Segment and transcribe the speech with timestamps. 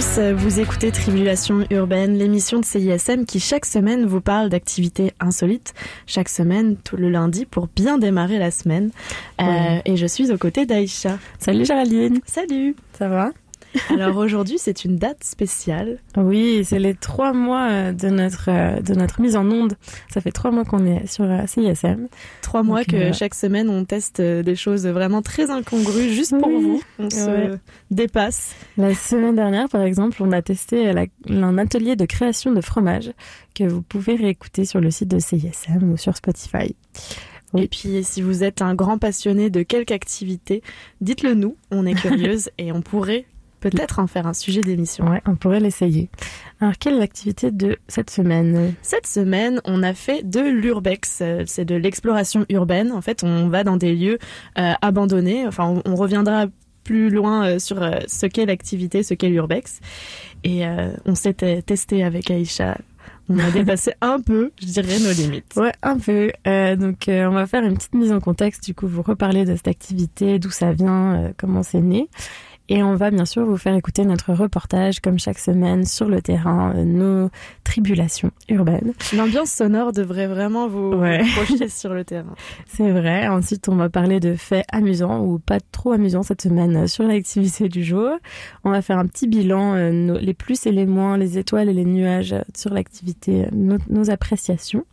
[0.00, 5.74] tous, vous écoutez Tribulation Urbaine, l'émission de CISM qui chaque semaine vous parle d'activités insolites,
[6.06, 8.90] chaque semaine, tout le lundi, pour bien démarrer la semaine.
[9.42, 11.18] Euh, et je suis aux côtés d'Aïcha.
[11.38, 12.20] Salut Géraldine.
[12.24, 12.76] Salut.
[12.98, 13.32] Ça va?
[13.90, 15.98] alors aujourd'hui, c'est une date spéciale.
[16.16, 19.74] Oui, c'est les trois mois euh, de notre euh, de notre mise en onde.
[20.12, 22.08] Ça fait trois mois qu'on est sur euh, CISM.
[22.42, 26.82] Trois mois que chaque semaine on teste des choses vraiment très incongrues juste pour vous.
[26.98, 27.56] On se
[27.90, 28.54] dépasse.
[28.76, 30.92] La semaine dernière, par exemple, on a testé
[31.28, 33.12] un atelier de création de fromage
[33.54, 36.74] que vous pouvez réécouter sur le site de CISM ou sur Spotify.
[37.56, 40.62] Et puis, si vous êtes un grand passionné de quelque activité,
[41.00, 41.56] dites-le nous.
[41.70, 43.26] On est curieuse et on pourrait
[43.60, 45.08] peut-être en faire un sujet d'émission.
[45.08, 46.10] Ouais, on pourrait l'essayer.
[46.60, 48.74] Alors, quelle est l'activité de cette semaine?
[48.82, 51.22] Cette semaine, on a fait de l'urbex.
[51.46, 52.92] C'est de l'exploration urbaine.
[52.92, 54.18] En fait, on va dans des lieux
[54.58, 55.46] euh, abandonnés.
[55.46, 56.46] Enfin, on, reviendra
[56.84, 59.80] plus loin euh, sur euh, ce qu'est l'activité, ce qu'est l'urbex.
[60.44, 60.62] Et
[61.04, 62.78] on s'est testé avec Aïcha
[63.28, 65.54] on a dépassé un peu, je dirais, nos limites.
[65.54, 66.32] Ouais, un peu.
[66.44, 68.64] donc, on va faire une petite mise en contexte.
[68.64, 72.08] Du coup, vous reparler de cette activité, d'où ça vient, comment c'est né.
[72.72, 76.22] Et on va bien sûr vous faire écouter notre reportage, comme chaque semaine, sur le
[76.22, 77.28] terrain, euh, nos
[77.64, 78.92] tribulations urbaines.
[79.12, 82.36] L'ambiance sonore devrait vraiment vous, projeter sur le terrain.
[82.68, 83.26] C'est vrai.
[83.26, 87.02] Ensuite, on va parler de faits amusants ou pas trop amusants cette semaine euh, sur
[87.02, 88.08] l'activité du jour.
[88.62, 91.74] On va faire un petit bilan, euh, les plus et les moins, les étoiles et
[91.74, 94.84] les nuages sur l'activité, nos, nos appréciations.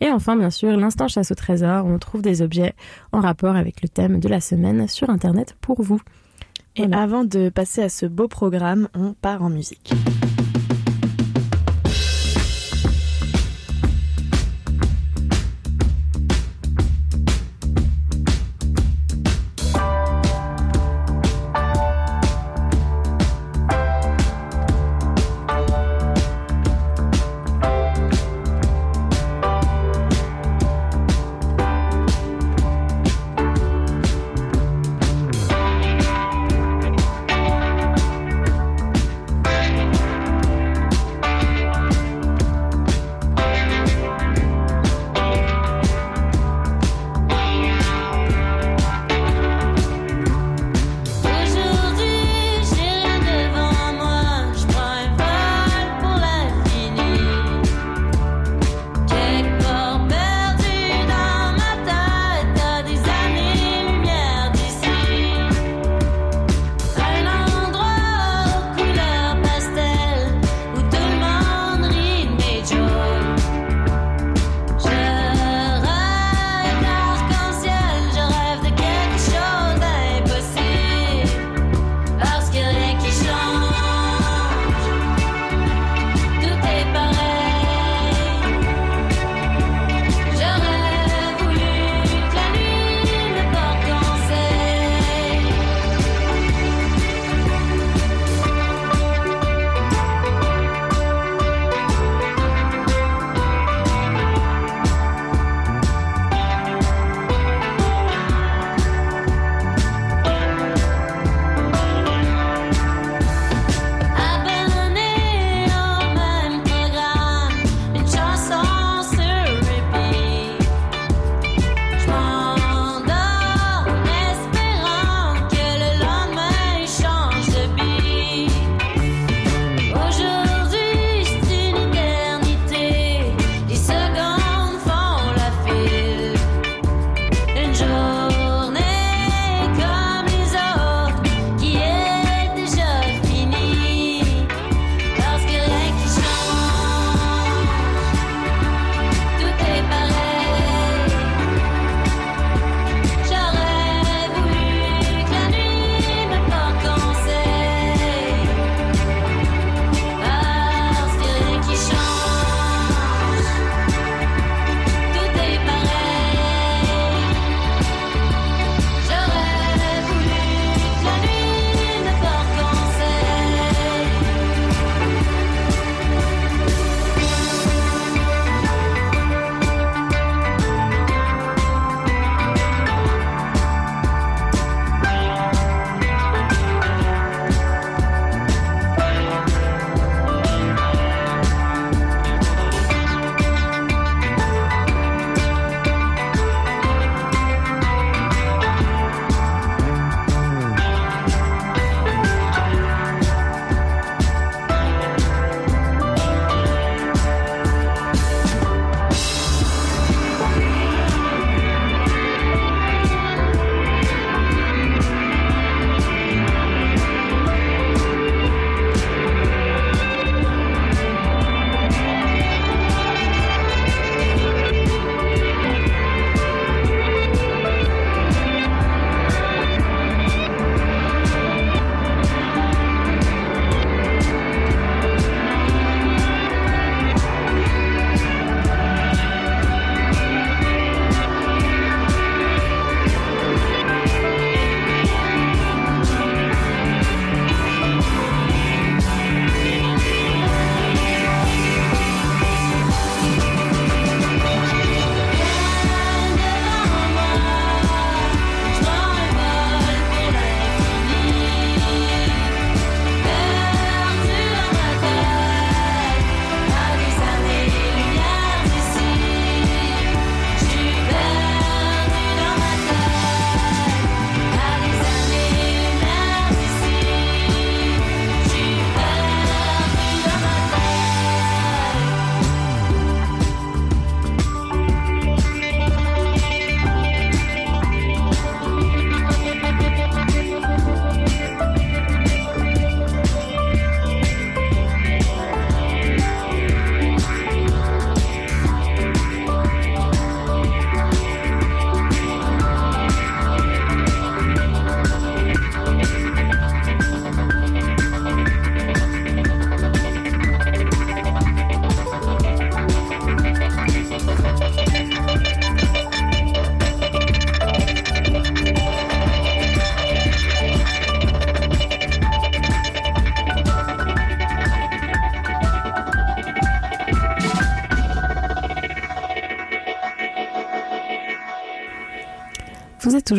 [0.00, 2.72] Et enfin, bien sûr, l'instant chasse au trésor, où on trouve des objets
[3.12, 6.00] en rapport avec le thème de la semaine sur Internet pour vous.
[6.78, 9.92] Et avant de passer à ce beau programme, on part en musique.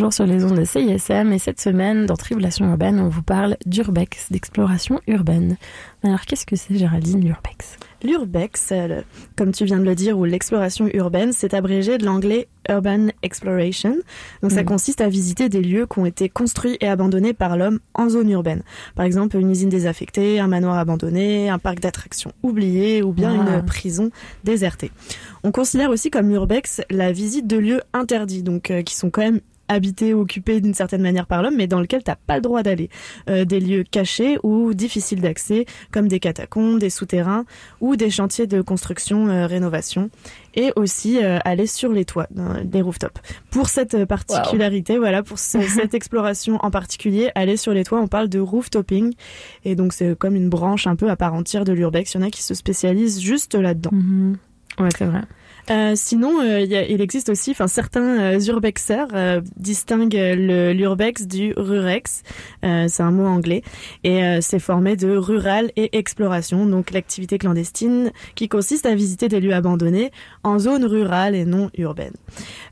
[0.09, 3.57] Toujours sur les ondes de CISM et cette semaine, dans Tribulation urbaine, on vous parle
[3.65, 5.57] d'urbex, d'exploration urbaine.
[6.03, 7.77] Alors qu'est-ce que c'est Géraldine, l'urbex?
[8.03, 9.01] L'urbex, euh,
[9.35, 13.97] comme tu viens de le dire, ou l'exploration urbaine, c'est abrégé de l'anglais Urban Exploration.
[14.41, 14.65] Donc ça Mhm.
[14.67, 18.29] consiste à visiter des lieux qui ont été construits et abandonnés par l'homme en zone
[18.29, 18.61] urbaine.
[18.95, 23.57] Par exemple, une usine désaffectée, un manoir abandonné, un parc d'attractions oublié ou bien Ah.
[23.59, 24.11] une prison
[24.45, 24.91] désertée.
[25.43, 29.21] On considère aussi comme l'urbex la visite de lieux interdits, donc euh, qui sont quand
[29.21, 32.63] même habités, occupés d'une certaine manière par l'homme, mais dans lequel t'as pas le droit
[32.63, 32.89] d'aller.
[33.29, 37.45] Euh, des lieux cachés ou difficiles d'accès, comme des catacombes, des souterrains
[37.79, 40.09] ou des chantiers de construction, euh, rénovation,
[40.55, 42.27] et aussi euh, aller sur les toits,
[42.63, 43.21] des rooftops.
[43.51, 48.01] Pour cette euh, particularité, voilà, pour ce- cette exploration en particulier, aller sur les toits,
[48.01, 49.13] on parle de rooftoping,
[49.63, 52.13] et donc c'est comme une branche un peu à part entière de l'urbex.
[52.13, 53.91] Il y en a qui se spécialisent juste là-dedans.
[53.93, 54.37] Mhm.
[54.79, 55.21] Ouais, c'est vrai.
[55.69, 60.33] Euh, sinon, euh, il existe aussi, enfin certains euh, urbexeurs euh, distinguent
[60.73, 62.23] l'urbex du rurex.
[62.63, 63.61] C'est un mot anglais
[64.03, 69.39] et c'est formé de rural et exploration, donc l'activité clandestine qui consiste à visiter des
[69.39, 70.11] lieux abandonnés
[70.43, 72.13] en zone rurale et non urbaine.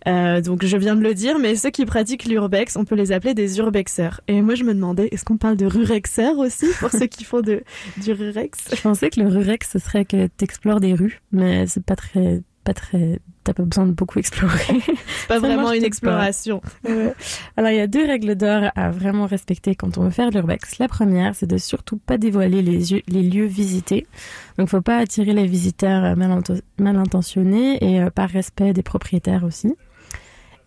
[0.05, 3.33] Donc je viens de le dire, mais ceux qui pratiquent l'urbex, on peut les appeler
[3.33, 4.21] des urbexeurs.
[4.27, 7.41] Et moi je me demandais, est-ce qu'on parle de rurexeurs aussi pour ceux qui font
[7.41, 8.57] du rurex?
[8.75, 12.41] Je pensais que le rurex, ce serait que t'explores des rues, mais c'est pas très,
[12.67, 14.59] pas très, t'as pas besoin de beaucoup explorer.
[15.19, 16.61] C'est pas vraiment une exploration.
[16.83, 17.13] Ouais.
[17.55, 20.35] Alors, il y a deux règles d'or à vraiment respecter quand on veut faire de
[20.35, 20.77] l'urbex.
[20.79, 24.05] La première, c'est de surtout pas dévoiler les, yeux- les lieux visités.
[24.57, 29.45] Donc, faut pas attirer les visiteurs euh, mal intentionnés et euh, par respect des propriétaires
[29.45, 29.73] aussi.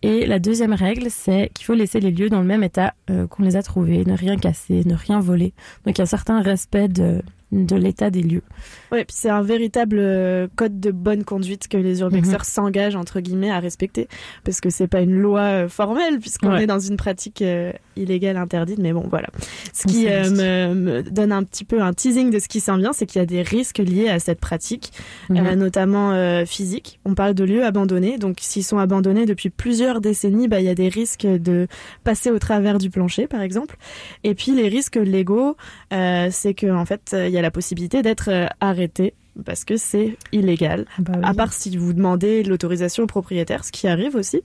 [0.01, 3.27] Et la deuxième règle, c'est qu'il faut laisser les lieux dans le même état euh,
[3.27, 5.53] qu'on les a trouvés, ne rien casser, ne rien voler.
[5.85, 8.43] Donc, il y a un certain respect de, de l'état des lieux.
[8.91, 13.19] Ouais, puis c'est un véritable euh, code de bonne conduite que les urbexeurs s'engagent entre
[13.19, 14.07] guillemets à respecter,
[14.43, 16.63] parce que c'est pas une loi euh, formelle puisqu'on Ouais.
[16.63, 18.79] est dans une pratique euh, illégale interdite.
[18.79, 19.27] Mais bon, voilà.
[19.73, 22.59] Ce On qui euh, me, me donne un petit peu un teasing de ce qui
[22.61, 24.91] s'en vient, c'est qu'il y a des risques liés à cette pratique,
[25.29, 25.37] Mhm.
[25.45, 26.99] euh, notamment physiques.
[27.05, 30.69] On parle de lieux abandonnés, donc s'ils sont abandonnés depuis plusieurs décennies, bah il y
[30.69, 31.67] a des risques de
[32.03, 33.75] passer au travers du plancher, par exemple.
[34.23, 35.55] Et puis les risques légaux,
[35.91, 39.13] c'est que en fait il y a la possibilité d'être euh, arrêté
[39.45, 40.85] parce que c'est illégal.
[40.97, 41.21] Ah bah oui.
[41.23, 44.41] À part si vous demandez l'autorisation au propriétaire, ce qui arrive aussi.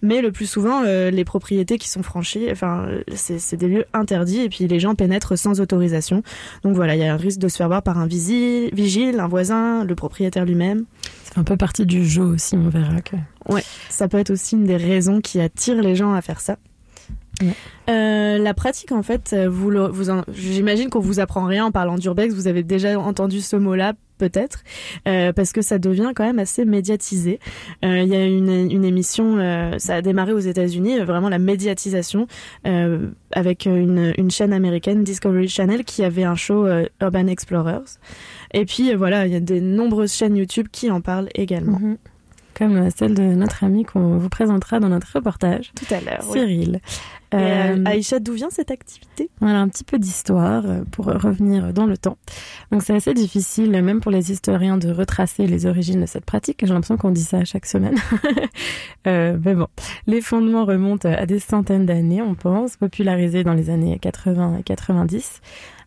[0.00, 3.84] Mais le plus souvent, euh, les propriétés qui sont franchies, enfin, euh, c'est des lieux
[3.92, 6.22] interdits et puis les gens pénètrent sans autorisation.
[6.62, 9.20] Donc voilà, il y a un risque de se faire voir par un visi- vigile,
[9.20, 10.84] un voisin, le propriétaire lui-même.
[11.24, 13.16] Ça fait un peu partie du jeu aussi, on verra que.
[13.90, 16.56] Ça peut être aussi une des raisons qui attire les gens à faire ça.
[17.88, 21.70] Euh, la pratique, en fait, euh, vous, le- vous j'imagine qu'on vous apprend rien en
[21.72, 22.34] parlant d'urbex.
[22.34, 24.62] Vous avez déjà entendu ce mot-là, peut-être,
[25.08, 27.40] euh, parce que ça devient quand même assez médiatisé.
[27.84, 31.38] Euh, Il y a une, une émission, euh, ça a démarré aux États-Unis, vraiment la
[31.38, 32.26] médiatisation
[32.66, 37.96] euh, avec une, une chaîne américaine, Discovery Channel, qui avait un show euh, Urban Explorers.
[38.52, 41.78] Et puis voilà, il y a de nombreuses chaînes YouTube qui en parlent également.
[41.80, 41.96] Mhm.
[42.58, 46.22] Comme celle de notre ami qu'on vous présentera dans notre reportage, Tout à l'heure.
[46.30, 46.80] Cyril.
[47.34, 49.30] Euh, Euh, Aïcha, d'où vient cette activité?
[49.40, 52.18] Voilà un petit peu d'histoire euh, pour revenir dans le temps.
[52.72, 56.58] Donc c'est assez difficile, même pour les historiens, de retracer les origines de cette pratique.
[56.62, 57.96] J'ai l'impression qu'on dit ça chaque semaine.
[59.06, 59.68] euh, mais bon,
[60.06, 64.62] les fondements remontent à des centaines d'années, on pense, popularisés dans les années 80 et
[64.62, 65.40] 90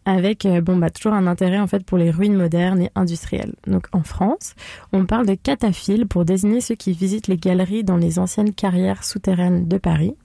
[0.05, 3.53] avec euh, bon bah toujours un intérêt en fait pour les ruines modernes et industrielles.
[3.67, 4.53] Donc en France,
[4.91, 9.03] on parle de cataphiles pour désigner ceux qui visitent les galeries dans les anciennes carrières
[9.03, 10.15] souterraines de Paris.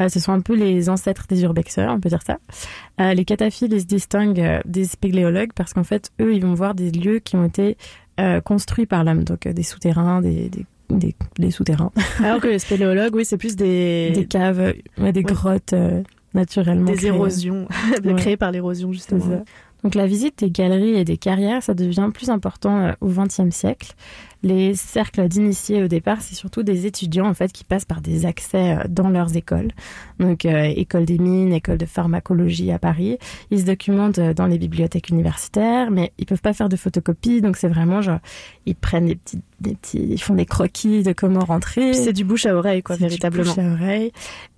[0.00, 2.38] Euh, ce sont un peu les ancêtres des urbexeurs, on peut dire ça.
[3.00, 6.54] Euh, les cataphiles, ils se distinguent euh, des spéléologues parce qu'en fait, eux, ils vont
[6.54, 7.76] voir des lieux qui ont été
[8.20, 11.90] euh, construits par l'homme, donc des souterrains, des, des, des, des souterrains,
[12.22, 15.22] Alors que les spéléologues, oui, c'est plus des, des caves, ouais, des Ouais.
[15.22, 15.74] grottes
[16.34, 16.84] naturellement.
[16.84, 17.08] des créées.
[17.08, 17.66] érosions,
[18.04, 18.14] Ouais.
[18.14, 19.42] créées par l'érosion, justement.
[19.84, 23.92] Donc la visite des galeries et des carrières, ça devient plus important au XXe siècle.
[24.44, 28.24] Les cercles d'initiés au départ, c'est surtout des étudiants en fait qui passent par des
[28.24, 29.72] accès euh, dans leurs écoles.
[30.20, 33.18] Donc euh, école des mines, école de pharmacologie à Paris.
[33.50, 37.40] Ils se documentent euh, dans les bibliothèques universitaires, mais ils peuvent pas faire de photocopies.
[37.40, 38.20] Donc c'est vraiment genre
[38.64, 41.92] ils prennent des petits, des petits, ils font des croquis de comment rentrer.
[41.94, 43.42] C'est du bouche à oreille, quoi, du véritablement.
[43.52, 44.12] bouche à oreille.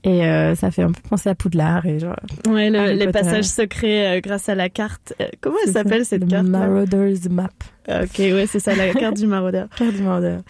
[0.04, 2.16] Et euh, ça fait un peu penser à Poudlard et genre.
[2.48, 3.18] Ouais, le- Harry les Potter.
[3.20, 5.14] passages secrets euh, grâce à la carte.
[5.20, 7.48] Euh, comment elle s'appelle cette carte Marauder's Map.
[8.02, 9.68] Ok, ouais, c'est ça, la carte du maraudeur.
[9.76, 10.40] carte du maraudeur.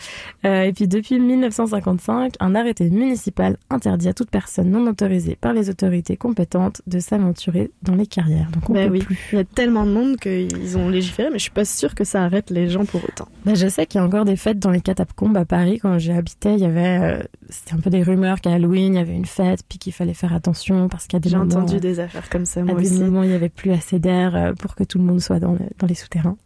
[0.45, 5.53] Euh, et puis depuis 1955, un arrêté municipal interdit à toute personne non autorisée par
[5.53, 8.49] les autorités compétentes de s'aventurer dans les carrières.
[8.53, 9.19] Donc on Bah peut oui, plus.
[9.33, 12.05] il y a tellement de monde qu'ils ont légiféré, mais je suis pas sûre que
[12.05, 13.29] ça arrête les gens pour autant.
[13.45, 15.79] Bah, je sais qu'il y a encore des fêtes dans les catacombes à Paris.
[15.81, 18.97] Quand j'y habitais, il y avait, euh, c'était un peu des rumeurs qu'à Halloween, il
[18.97, 21.37] y avait une fête, puis qu'il fallait faire attention parce qu'il y a des J'ai
[21.37, 23.01] entendu euh, des affaires comme ça, à moi des aussi.
[23.01, 25.59] moments, il n'y avait plus assez d'air pour que tout le monde soit dans, le-
[25.79, 26.37] dans les souterrains.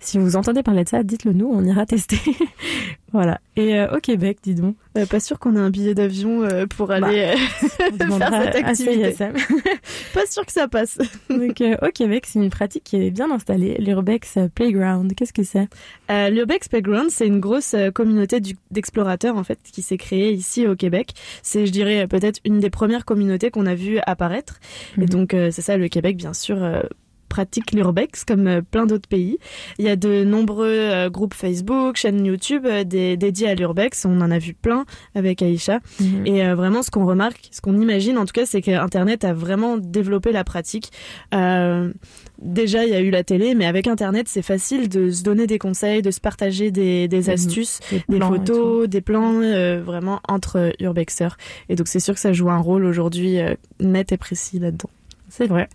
[0.00, 2.18] Si vous entendez parler de ça, dites-le nous, on ira tester.
[3.12, 3.40] voilà.
[3.56, 6.66] Et euh, au Québec, dis donc, Euh, pas sûr qu'on ait un billet d'avion euh,
[6.66, 7.34] pour aller.
[7.34, 9.14] euh, on demandera cette activité.
[10.14, 10.98] Pas sûr que ça passe.
[11.30, 15.14] Donc, au Québec, c'est une pratique qui est bien installée, l'Urbex Playground.
[15.14, 15.68] Qu'est-ce que c'est?
[16.30, 21.12] L'Urbex Playground, c'est une grosse communauté d'explorateurs en fait qui s'est créée ici au Québec.
[21.42, 24.58] C'est, je dirais, peut-être une des premières communautés qu'on a vu apparaître.
[24.96, 25.02] Mhm.
[25.02, 26.56] Et donc, euh, c'est ça, le Québec, bien sûr.
[27.32, 29.38] Pratique l'urbex comme euh, plein d'autres pays.
[29.78, 34.04] Il y a de nombreux euh, groupes Facebook, chaînes YouTube euh, dé- dédiés à l'urbex.
[34.04, 34.84] On en a vu plein
[35.14, 35.80] avec Aïcha.
[36.00, 36.26] Mhm.
[36.26, 39.78] Et vraiment, ce qu'on remarque, ce qu'on imagine en tout cas, c'est qu'Internet a vraiment
[39.78, 40.90] développé la pratique.
[41.34, 41.90] Euh,
[42.40, 45.46] déjà, il y a eu la télé, mais avec Internet, c'est facile de se donner
[45.46, 47.30] des conseils, de se partager des, des Mhm.
[47.30, 51.36] astuces, des photos, des plans, euh, vraiment entre urbexeurs.
[51.68, 54.90] Et donc, c'est sûr que ça joue un rôle aujourd'hui euh, net et précis là-dedans.
[55.34, 55.66] C'est vrai.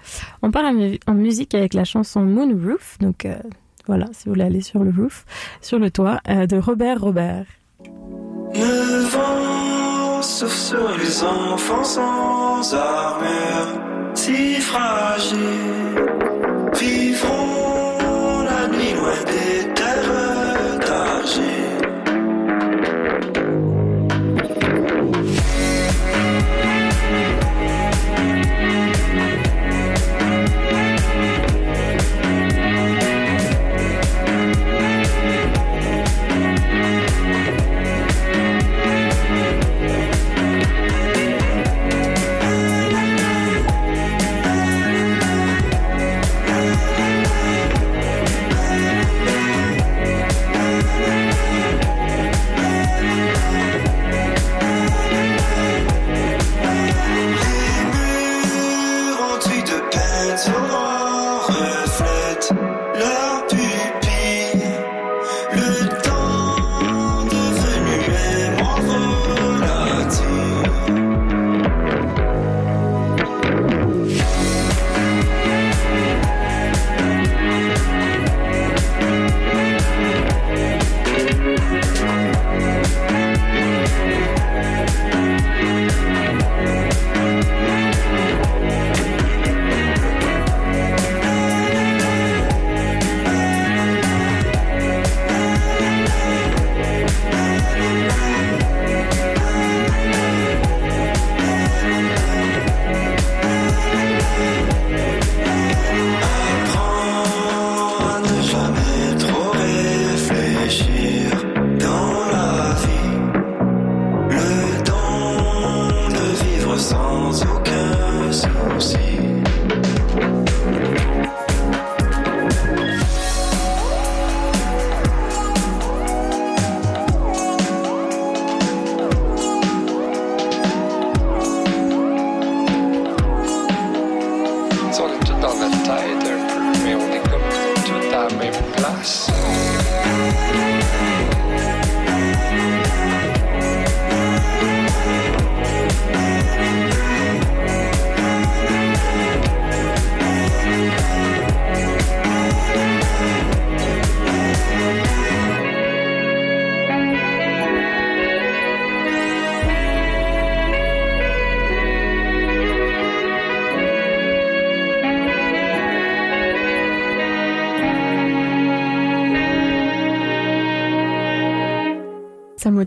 [0.43, 2.97] On part en, mu- en musique avec la chanson Moon Roof.
[2.99, 3.35] Donc euh,
[3.87, 5.25] voilà, si vous voulez aller sur le roof,
[5.61, 7.45] sur le toit, euh, de Robert Robert.
[8.53, 13.81] Le vent souffle sur les enfants sans armure,
[14.13, 15.37] si fragiles,
[16.79, 21.56] vivront la nuit loin des terres d'argile.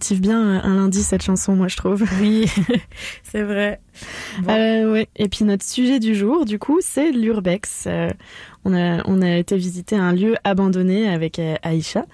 [0.01, 2.05] Motive bien euh, un lundi cette chanson, moi je trouve.
[2.23, 2.51] Oui,
[3.23, 3.83] c'est vrai.
[4.41, 4.51] Bon.
[4.51, 5.09] Euh, ouais.
[5.17, 7.85] Et puis notre sujet du jour, du coup, c'est l'urbex.
[7.87, 8.09] Euh,
[8.65, 12.07] on a on a été visiter un lieu abandonné avec Aïcha.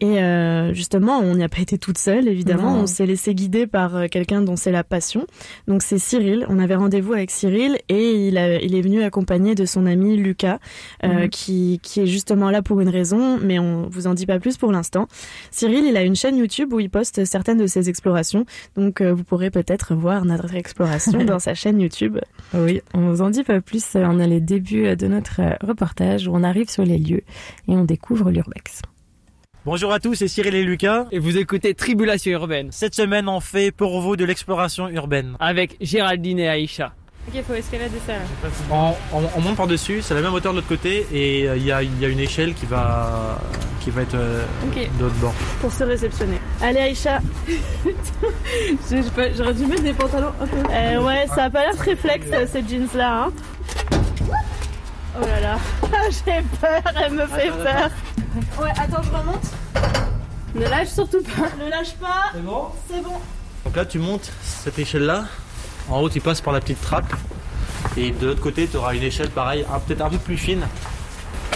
[0.00, 2.72] Et euh, justement, on n'y a pas été toute seule, évidemment.
[2.74, 2.82] Non.
[2.82, 5.26] On s'est laissé guider par euh, quelqu'un dont c'est la passion.
[5.68, 6.46] Donc c'est Cyril.
[6.48, 10.16] On avait rendez-vous avec Cyril et il, a, il est venu accompagné de son ami
[10.16, 10.58] Lucas,
[11.04, 11.28] euh, Mhm.
[11.28, 14.56] qui, qui est justement là pour une raison, mais on vous en dit pas plus
[14.56, 15.06] pour l'instant.
[15.50, 18.46] Cyril, il a une chaîne YouTube où il poste certaines de ses explorations.
[18.76, 22.18] Donc euh, vous pourrez peut-être voir notre exploration dans sa chaîne YouTube.
[22.54, 23.84] Oui, on vous en dit pas plus.
[23.96, 27.22] On a les débuts de notre euh, reportage où on arrive sur les lieux
[27.68, 28.80] et on découvre l'Urbex.
[29.66, 31.06] Bonjour à tous, c'est Cyril et Lucas.
[31.12, 35.36] Et vous écoutez Tribulation Urbaine Cette semaine, on fait pour vous de l'exploration urbaine.
[35.38, 36.92] avec Géraldine et Aïcha.
[37.28, 38.20] Ok, faut escalader ça là.
[38.70, 41.64] On, on- on monte par-dessus, c'est la même hauteur de l'autre côté, et euh, il
[41.66, 43.38] y, a, il y a une échelle qui va,
[43.80, 44.42] qui va être euh,
[44.98, 45.34] de l'autre bord.
[45.60, 46.38] Pour se réceptionner.
[46.62, 47.20] Allez Aïcha.
[49.36, 50.56] J'aurais dû mettre des pantalons un peu.
[50.72, 53.24] Euh, ouais, ça a pas l'air très flex euh, ces jeans là.
[53.26, 53.32] Hein.
[55.16, 55.58] Oh là là.
[56.10, 57.90] J'ai peur, elle me fait peur.
[58.60, 59.44] Ouais, attends, je remonte.
[60.54, 61.48] Ne lâche surtout pas.
[61.62, 62.30] Ne lâche pas.
[62.34, 63.14] C'est bon C'est bon.
[63.64, 65.24] Donc là, tu montes cette échelle-là.
[65.88, 67.12] En haut, tu passes par la petite trappe.
[67.96, 70.62] Et de l'autre côté, tu auras une échelle pareille, un- peut-être un peu plus fine.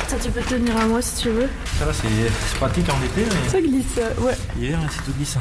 [0.09, 1.49] Ça, tu peux tenir à moi si tu veux.
[1.79, 2.09] Ça va, c'est
[2.49, 4.35] c'est pratique en été, mais Ça glisse, euh, ouais.
[4.59, 5.41] l'hiver, c'est tout glissant.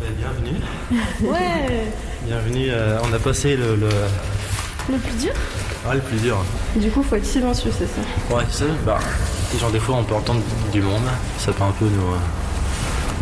[0.00, 0.60] Bienvenue.
[1.22, 1.92] Ouais.
[2.24, 3.88] Bienvenue, euh, on a passé le, le,
[4.90, 5.32] Le plus dur
[5.88, 6.36] ah, le plus dur.
[6.76, 8.34] Du coup, faut être silencieux, c'est ça.
[8.34, 8.98] Ouais, tu sais, bah,
[9.58, 11.04] genre des fois on peut entendre du monde,
[11.38, 12.18] ça peut un peu nous, euh,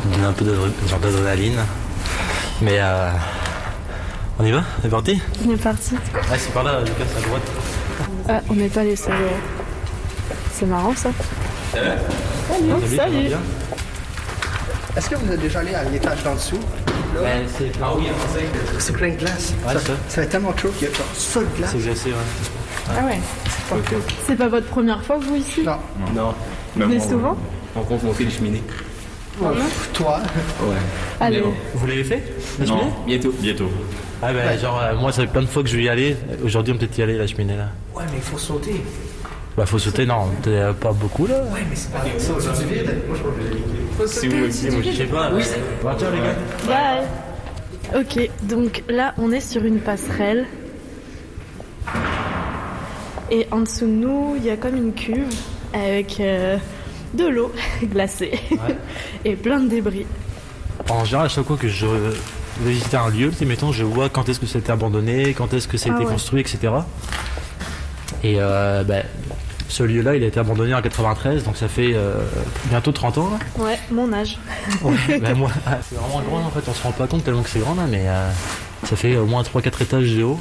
[0.05, 1.59] nous donner un peu d'adrénaline.
[2.62, 3.11] Mais euh,
[4.38, 4.64] on y va?
[4.83, 5.20] C'est parti?
[5.46, 5.94] On est parti.
[6.14, 7.42] Ah c'est par là, Lucas, à droite.
[8.29, 9.14] Ah, on n'est pas les seuls.
[10.52, 11.11] C'est marrant ça.
[11.72, 13.31] Salut, salut.
[13.31, 13.38] ça
[14.96, 16.59] Est-ce que vous êtes déjà allé à l'étage d'en dessous?
[17.22, 18.05] Ben, c'est ah oui,
[18.79, 19.55] C'est plein de glace.
[19.66, 20.26] Ouais, ça, ça.
[20.26, 21.07] tellement chaud qu'il y a genre
[21.42, 21.70] de glace.
[21.72, 22.16] c'est glacé, ouais.
[22.90, 23.18] Ah ouais.
[24.26, 25.76] C'est pas votre première fois vous ici Non.
[26.14, 26.35] Non.
[26.76, 27.37] Vous venez souvent
[27.74, 28.62] On rencontre les cheminées.
[29.92, 30.20] Toi,
[31.20, 31.42] Allez.
[31.74, 32.22] Vous l'avez fait
[32.59, 33.35] la Non, cheminée bientôt.
[33.40, 33.70] Bientôt.
[34.22, 36.16] Ah ben genre euh, moi ça fait plein de fois que je vais y aller.
[36.42, 37.68] Aujourd'hui on peut peut-être y aller la cheminée là.
[37.94, 38.83] ouais, mais il faut sauter.
[39.57, 41.37] Bah faut sauter, non, t'es pas beaucoup là.
[41.45, 42.35] Ouais, mais c'est pas ça.
[42.55, 42.95] C'est du vide.
[43.09, 43.23] Moi, je
[44.29, 44.47] moi,
[44.83, 45.31] Je sais pas.
[45.33, 45.42] Oui,
[45.99, 46.35] ciao les gars.
[46.66, 47.07] Bye.
[48.01, 50.45] Ok, donc là on est sur une passerelle.
[53.31, 55.35] Et en dessous de nous, il y a comme une cuve
[55.73, 56.59] avec euh,
[57.14, 58.38] de l'eau glacée
[59.25, 60.07] et plein de débris.
[60.90, 62.11] En général, à chaque fois que je vais
[62.61, 65.33] visiter un lieu, tu sais, mettons, je vois quand est-ce que ça a été abandonné,
[65.35, 66.12] quand est-ce que ça a Ah été ouais.
[66.12, 66.59] construit, etc.
[68.23, 69.05] Et euh, ben,
[69.68, 72.14] ce lieu-là, il a été abandonné en 93, donc ça fait euh,
[72.66, 73.31] bientôt 30 ans.
[73.31, 73.64] Là.
[73.64, 74.38] Ouais, mon âge.
[74.83, 77.42] Ouais, ben, moi, ah, c'est vraiment grand en fait, on se rend pas compte tellement
[77.42, 78.31] que c'est grand là, mais euh,
[78.85, 80.40] ça fait au moins 3-4 étages de haut.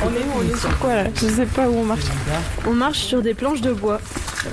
[0.00, 1.04] On est où On est sur quoi là?
[1.14, 2.04] Je sais pas où on marche.
[2.66, 4.00] On marche sur des planches de bois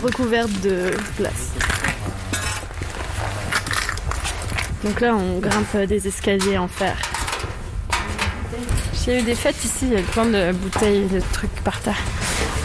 [0.04, 1.52] recouvertes de glace.
[4.84, 6.96] Donc là, on grimpe des escaliers en fer.
[9.06, 11.52] S'il y a eu des fêtes ici, il y a plein de bouteilles, de trucs
[11.64, 12.00] par terre.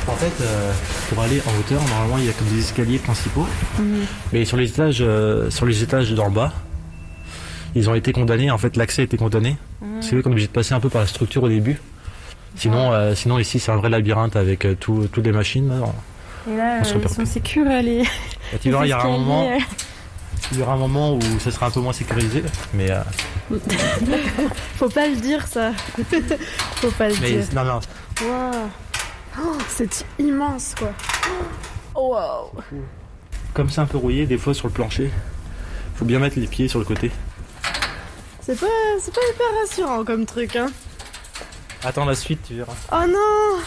[0.09, 0.73] En fait, euh,
[1.11, 3.47] pour aller en hauteur, normalement, il y a comme des escaliers principaux.
[4.33, 6.55] Mais sur les étages, euh, sur les étages d'en bas,
[7.75, 8.51] ils ont été condamnés.
[8.51, 9.59] En fait, l'accès a été condamné.
[10.01, 11.79] C'est eux qu'on est obligé de passer un peu par la structure au début.
[12.57, 15.69] Sinon, euh, sinon ici, c'est un vrai labyrinthe avec tout- toutes les machines.
[15.69, 15.75] là.
[16.51, 18.03] Et là, On se ils sont sécures, les,
[18.65, 19.51] verras, il y aura un moment,
[20.53, 22.43] il y aura un moment où ça sera un peu moins sécurisé.
[22.75, 23.03] Mais, euh,
[24.77, 25.73] Faut pas le dire, ça.
[26.77, 27.45] Faut pas le mais dire.
[27.55, 27.81] non, non.
[28.23, 28.69] Waouh.
[29.43, 30.91] Oh, c'est immense, quoi.
[31.95, 32.63] Oh, wow.
[33.55, 35.11] Comme c'est un peu rouillé, des fois sur le plancher,
[35.97, 37.11] faut bien mettre les pieds sur le côté.
[38.41, 38.67] C'est pas,
[39.01, 40.71] c'est pas hyper rassurant comme truc, hein.
[41.85, 42.75] Attends la suite, tu verras.
[42.93, 43.59] Oh non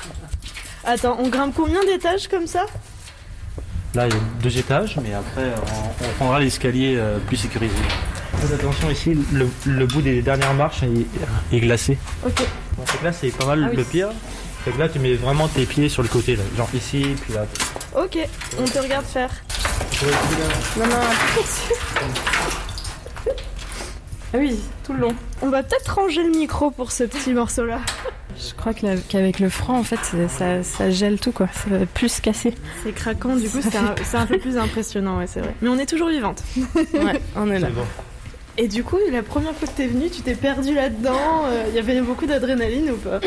[0.83, 2.65] Attends, on grimpe combien d'étages comme ça?
[3.95, 7.75] Là, il y a deux étages, mais après, on, on prendra l'escalier euh, plus sécurisé.
[8.37, 11.97] Faites attention ici, le, le bout des dernières marches est, est glacé.
[12.25, 12.39] Ok.
[12.77, 13.77] Donc là, c'est pas mal Ah oui.
[13.77, 14.09] le pire.
[14.65, 16.43] Fait que là, tu mets vraiment tes pieds sur le côté, là.
[16.57, 17.45] genre ici, puis là.
[17.95, 18.17] Ok,
[18.59, 19.29] on te regarde faire.
[20.77, 20.95] Non, non.
[24.35, 25.15] Ah oui, tout le long.
[25.43, 27.77] On va peut-être ranger le micro pour ce petit morceau-là.
[28.37, 31.47] Je crois qu'avec le franc, en fait, ça, ça gèle tout, quoi.
[31.53, 32.53] Ça va plus casser.
[32.83, 35.53] C'est craquant, du coup, c'est un, peu plus impressionnant, ouais, c'est vrai.
[35.61, 36.43] Mais on est toujours vivante.
[36.93, 37.69] Ouais, on est là.
[37.69, 37.83] Bon.
[38.57, 41.45] Et du coup, la première fois que t'es venue, tu t'es perdu là-dedans.
[41.45, 43.19] euh, Il y avait beaucoup d'adrénaline ou pas?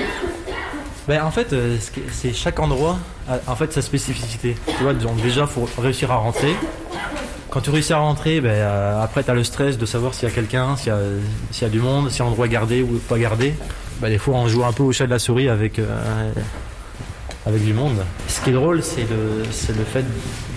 [1.09, 1.77] Ben, en fait, euh,
[2.12, 4.57] c'est chaque endroit a en fait sa spécificité.
[4.66, 6.55] Tu vois, donc déjà, faut réussir à rentrer.
[7.51, 10.29] Quand tu réussis à rentrer, ben, euh, après, tu as le stress de savoir s'il
[10.29, 12.83] y a quelqu'un, s'il y, y a du monde, s'il y a un endroit gardé
[12.83, 13.55] ou pas gardé.
[14.01, 16.31] Ben, des fois, on joue un peu au chat de la souris avec, euh,
[17.47, 18.05] avec du monde.
[18.29, 20.05] Ce qui est drôle, c'est le, c'est le fait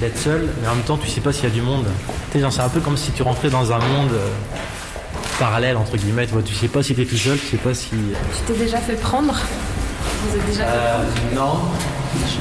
[0.02, 1.86] d'être seul, mais en même temps, tu sais pas s'il y a du monde.
[2.32, 4.28] Tu sais, genre, c'est un peu comme si tu rentrais dans un monde euh,
[5.39, 6.25] parallèle, entre guillemets.
[6.28, 7.89] Tu vois, tu sais pas si tu es tout seul, tu sais pas si.
[7.91, 9.34] Tu t'es déjà fait prendre?
[9.34, 11.60] Vous êtes déjà Euh, non,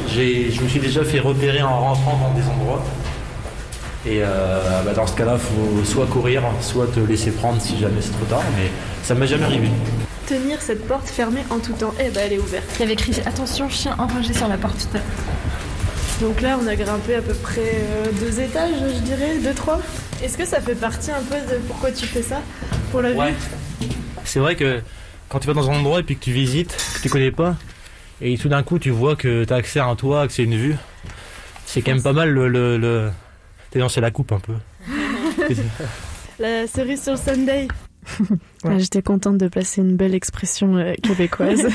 [0.08, 2.82] j'ai, je me suis déjà fait repérer en rentrant dans des endroits.
[4.06, 8.00] Et euh, bah, dans ce cas-là, faut soit courir, soit te laisser prendre si jamais
[8.00, 8.42] c'est trop tard.
[8.56, 8.68] Mais
[9.04, 9.68] ça m'est jamais arrivé.
[10.28, 11.94] Tenir cette porte fermée en tout temps.
[11.98, 12.66] Eh ben, elle est ouverte.
[12.76, 14.86] Il y avait écrit attention, chien enragé sur la porte.
[16.20, 19.80] Donc là, on a grimpé à peu près euh, deux étages, je dirais, deux, trois.
[20.22, 22.42] Est-ce que ça fait partie un peu de pourquoi tu fais ça
[22.90, 23.18] Pour la vue?
[23.18, 23.34] Ouais.
[24.24, 24.82] C'est vrai que
[25.30, 27.56] quand tu vas dans un endroit et puis que tu visites, que tu connais pas,
[28.20, 30.44] et tout d'un coup tu vois que tu as accès à un toit, que c'est
[30.44, 30.76] une vue,
[31.64, 32.48] c'est quand même pas mal le.
[32.48, 33.10] le, le...
[33.70, 34.54] T'es dans c'est la coupe un peu.
[36.40, 37.66] La cerise sur le Sunday.
[38.64, 41.68] Ah, J'étais contente de placer une belle expression euh, québécoise.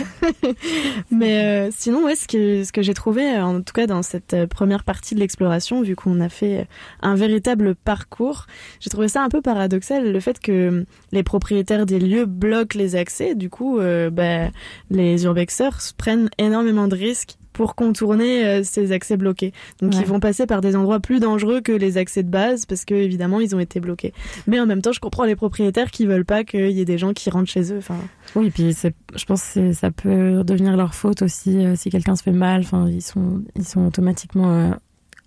[1.11, 4.03] Mais euh, sinon, ouais, ce que, ce que j'ai trouvé, euh, en tout cas dans
[4.03, 6.67] cette première partie de l'exploration, vu qu'on a fait
[7.01, 8.47] un véritable parcours,
[8.81, 12.97] j'ai trouvé ça un peu paradoxal, le fait que les propriétaires des lieux bloquent les
[12.97, 13.33] accès.
[13.35, 14.49] Du coup, euh, bah,
[14.89, 19.53] les urbexeurs prennent énormément de risques pour contourner euh, ces accès bloqués.
[19.81, 19.99] Donc Ouais.
[20.01, 22.93] ils vont passer par des endroits plus dangereux que les accès de base parce que
[22.95, 24.13] évidemment ils ont été bloqués.
[24.47, 26.97] Mais en même temps, je comprends les propriétaires qui veulent pas qu'il y ait des
[26.97, 27.77] gens qui rentrent chez eux.
[27.77, 27.97] Enfin,
[28.35, 32.23] Oui, puis je pense que ça peut devenir leur faute aussi euh, si quelqu'un se
[32.23, 32.61] fait mal.
[32.61, 34.71] Enfin, ils sont, ils sont automatiquement euh,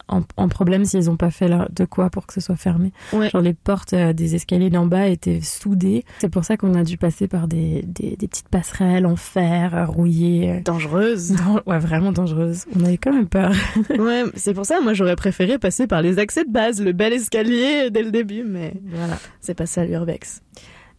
[0.09, 2.93] en, en problème s'ils n'ont pas fait leur- de quoi pour que ce soit fermé.
[3.13, 3.31] Ouais.
[3.31, 6.05] Genre les portes euh, des escaliers d'en bas étaient soudées.
[6.21, 9.75] C'est pour ça qu'on a dû passer par des, des, des petites passerelles en fer
[9.75, 10.53] euh, rouillées.
[10.53, 11.33] euh, dangereuse.
[11.33, 12.67] dan- ouais, vraiment dangereuses.
[12.79, 13.53] On avait quand même peur.
[13.99, 17.13] ouais, c'est pour ça, moi j'aurais préféré passer par les accès de base, le bel
[17.13, 19.19] escalier dès le début, mais voilà.
[19.41, 20.41] c'est pas ça l'urbex.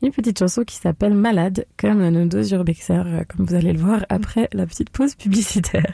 [0.03, 4.05] Une petite chanson qui s'appelle Malade, comme nos deux urbexeurs, comme vous allez le voir
[4.09, 5.91] après la petite pause publicitaire.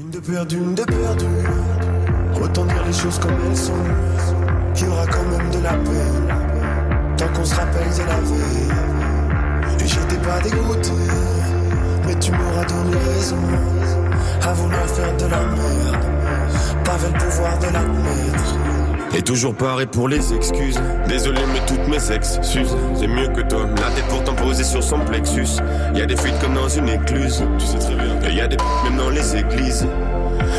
[0.00, 1.93] Une de perdue, une de perdue.
[2.44, 3.72] Autant dire les choses comme elles sont.
[4.76, 7.16] Il y aura quand même de la peine.
[7.16, 9.80] Tant qu'on se rappelle de la veille.
[9.80, 10.90] Et j'étais pas dégoûté.
[12.06, 13.38] Mais tu m'auras donné raison.
[14.42, 16.04] À vouloir faire de la merde.
[16.84, 18.73] T'avais le pouvoir de l'admettre.
[19.16, 20.78] Et toujours pareil pour les excuses.
[21.08, 22.76] Désolé, mais toutes mes excuses.
[22.96, 23.66] C'est mieux que toi.
[23.76, 25.46] La tête pourtant posée sur son plexus.
[25.94, 27.42] Y a des fuites comme dans une écluse.
[27.58, 28.18] Tu sais très bien.
[28.28, 29.86] Et y a des p- même dans les églises.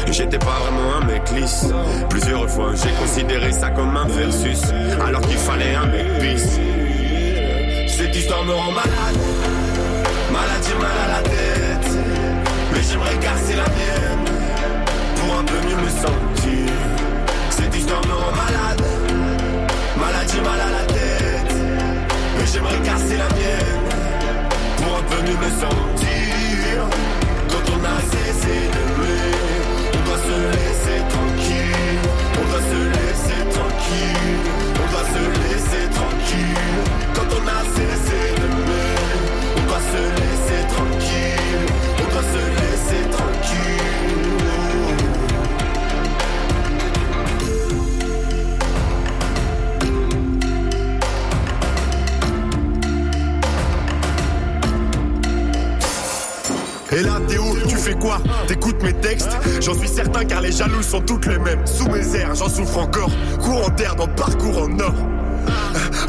[0.07, 1.65] Et J'étais pas vraiment un mec lisse.
[2.09, 4.61] Plusieurs fois, j'ai considéré ça comme un versus.
[5.05, 6.57] Alors qu'il fallait un mec pisse.
[7.87, 9.17] Cette histoire me rend malade.
[10.31, 11.91] Malade, j'ai mal à la tête.
[12.73, 14.14] Mais j'aimerais casser la mienne.
[17.87, 18.83] Rend malade.
[19.99, 21.53] Malade, mal à la tête.
[22.37, 23.85] Mais j'aimerais casser la mienne.
[24.77, 25.03] Pour un
[25.43, 26.75] me sentir.
[27.49, 29.31] Quand on a cessé d'aimer,
[29.93, 32.05] on doit se laisser tranquille.
[32.39, 34.45] On doit se laisser tranquille.
[34.81, 36.83] On doit se laisser tranquille.
[37.13, 37.94] Quand on a cessé
[56.95, 57.35] Et là, t'es
[57.67, 58.19] Tu fais quoi?
[58.47, 59.37] T'écoutes mes textes?
[59.61, 61.65] J'en suis certain car les jaloux sont toutes les mêmes.
[61.65, 63.11] Sous mes airs, j'en souffre encore.
[63.41, 64.93] Courant d'air dans parcours en or.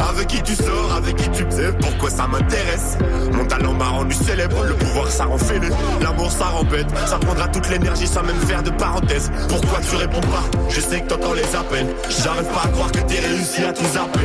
[0.08, 2.96] Avec qui tu sors, avec qui tu sais pourquoi ça m'intéresse?
[3.32, 5.68] Mon talent m'a rendu célèbre, le pouvoir ça rend fêlé.
[6.00, 9.30] L'amour ça rend bête, ça prendra toute l'énergie sans même faire de parenthèse.
[9.48, 10.44] Pourquoi tu réponds pas?
[10.70, 11.86] Je sais que t'entends les appels.
[12.08, 14.20] J'arrive pas à croire que t'es réussi à tout zapper.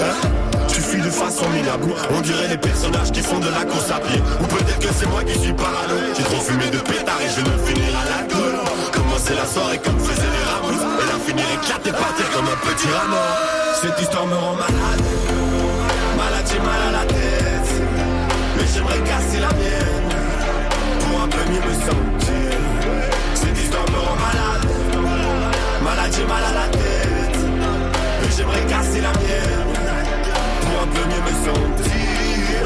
[0.00, 0.53] Hein?
[0.74, 1.94] Tu fuis de façon minable.
[2.10, 4.20] On dirait les personnages qui font de la course à pied.
[4.40, 5.94] Ou peut-être que c'est moi qui suis parano.
[6.16, 8.54] J'ai trop fumé de pétard et je me finir à l'alcool.
[8.92, 10.74] Commencer la soirée comme faisaient les rameaux.
[10.74, 13.26] Et la finir éclatée, partir comme un petit rameau.
[13.80, 15.04] Cette histoire me rend malade.
[16.18, 17.70] Malade, j'ai mal à la tête.
[18.56, 20.10] Mais j'aimerais casser la mienne.
[21.06, 22.58] Pour un peu mieux me sentir.
[23.34, 24.66] Cette histoire me rend malade.
[25.84, 27.38] Malade, j'ai mal à la tête.
[28.22, 29.73] Mais j'aimerais casser la mienne
[30.84, 32.62] un mieux me sentir.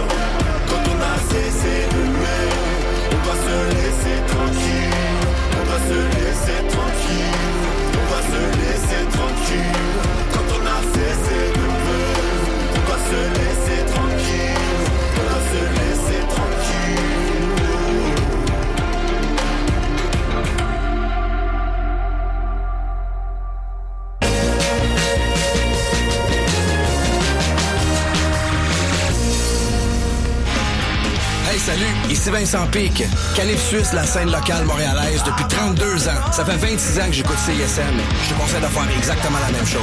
[0.69, 2.47] Quand on a cessé d'aimer,
[3.13, 4.97] on doit se laisser tranquille.
[5.57, 7.43] On doit se laisser tranquille.
[7.95, 9.83] On doit se laisser tranquille.
[10.33, 12.09] Quand on a cessé d'aimer,
[12.75, 13.48] on doit se laisser
[32.19, 33.05] salut, ici Vincent Pic.
[33.35, 36.33] Canif Suisse, la scène locale montréalaise depuis 32 ans.
[36.33, 37.83] Ça fait 26 ans que j'écoute CISM.
[38.25, 39.81] Je te conseille de faire exactement la même chose.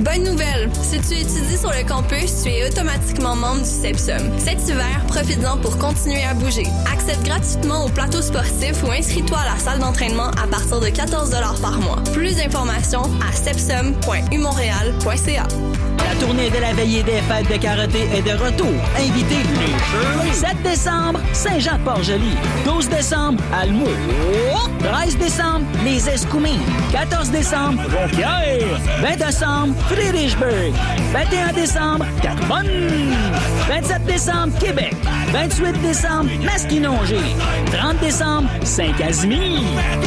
[0.00, 0.61] Bonne nouvelle!
[0.80, 4.38] Si tu étudies sur le campus, tu es automatiquement membre du CEPSUM.
[4.38, 6.66] Cet hiver, profites-en pour continuer à bouger.
[6.92, 11.30] Accède gratuitement au plateau sportif ou inscris-toi à la salle d'entraînement à partir de 14
[11.60, 11.98] par mois.
[12.12, 15.46] Plus d'informations à sepsum.umontréal.ca.
[15.98, 18.72] La tournée de la veillée des fêtes de karaté est de retour.
[18.98, 19.42] Invitez
[20.24, 22.36] les 7 décembre, Saint-Jean-Port-Joli.
[22.64, 23.86] 12 décembre, Almo.
[24.80, 26.58] 13 décembre, les Escoumins.
[26.92, 28.78] 14 décembre, Jonquière.
[29.00, 29.74] 20 décembre,
[30.62, 30.74] Friedrichsburg.
[31.12, 32.66] 21 décembre, Carbonne.
[33.68, 34.94] 27 décembre, Québec.
[35.32, 37.18] 28 décembre, Masquinongé.
[37.72, 39.60] 30 décembre, Saint-Casimir.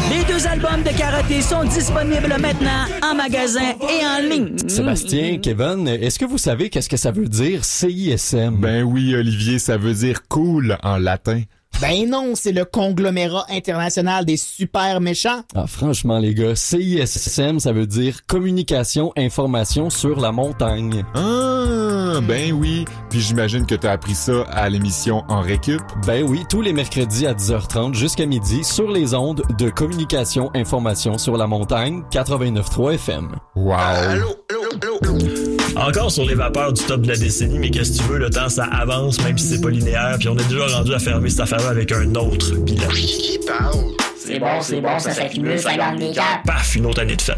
[0.10, 4.58] Les deux albums de karaté sont disponibles maintenant en magasin et en ligne.
[4.68, 8.56] Sébastien, Kevin, est-ce que vous savez qu'est-ce que ça veut dire CISM?
[8.58, 11.42] Ben oui, Olivier, ça veut dire cool en latin.
[11.82, 15.42] Ben non, c'est le conglomérat international des super méchants.
[15.54, 21.04] Ah, franchement, les gars, CISM, ça veut dire communication, information sur la montagne.
[21.16, 22.86] Ah, ben oui.
[23.10, 25.82] Puis j'imagine que t'as appris ça à l'émission En Récup.
[26.08, 31.18] Ben oui, tous les mercredis à 10h30 jusqu'à midi sur les ondes de communication, information
[31.18, 33.36] sur la montagne, 89.3 FM.
[33.56, 33.74] Wow.
[33.74, 35.55] Allô, allô, allô.
[35.76, 38.30] Encore sur les vapeurs du top de la décennie, mais qu'est-ce que tu veux, le
[38.30, 41.30] temps ça avance, même si c'est pas linéaire, puis on est déjà rendu à fermer
[41.30, 42.88] cette affaire-là avec un autre bilan.
[42.90, 43.96] Qui parle?
[44.18, 46.14] C'est bon, c'est bon, ça s'accumule 50 000
[46.46, 47.38] Paf, une autre année de fête.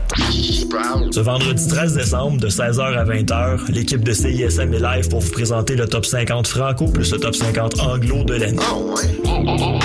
[1.11, 5.31] Ce vendredi 13 décembre, de 16h à 20h, l'équipe de CISM est live pour vous
[5.31, 8.57] présenter le top 50 franco plus le top 50 anglo de l'année.
[8.61, 9.79] Ah ouais?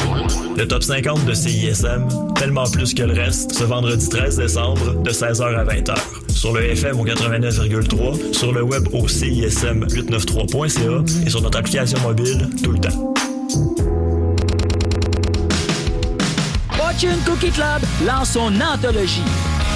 [0.56, 5.10] Le top 50 de CISM, tellement plus que le reste, ce vendredi 13 décembre, de
[5.10, 6.21] 16h à 20h.
[6.42, 12.50] Sur le FM au 89,3, sur le web au CISM893.ca et sur notre application mobile
[12.64, 13.14] tout le temps.
[16.72, 19.22] Fortune Cookie Club lance son anthologie.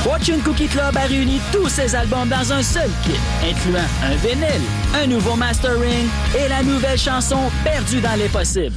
[0.02, 3.12] Fortune Cookie Club a réuni tous ses albums dans un seul kit,
[3.48, 4.64] incluant un vinyle,
[5.00, 8.74] un nouveau mastering et la nouvelle chanson Perdue dans les possibles.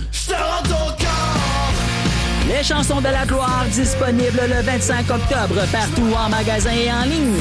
[2.50, 7.40] Les chansons de la gloire disponibles le 25 octobre partout en magasin et en ligne.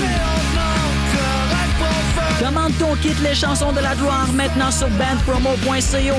[2.39, 6.15] Commande ton kit Les chansons de la gloire maintenant sur bandpromo.co.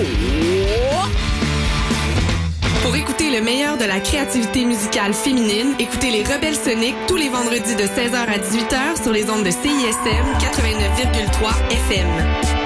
[2.82, 7.30] Pour écouter le meilleur de la créativité musicale féminine, écoutez les Rebelles Soniques tous les
[7.30, 12.59] vendredis de 16h à 18h sur les ondes de CISM 89,3 FM.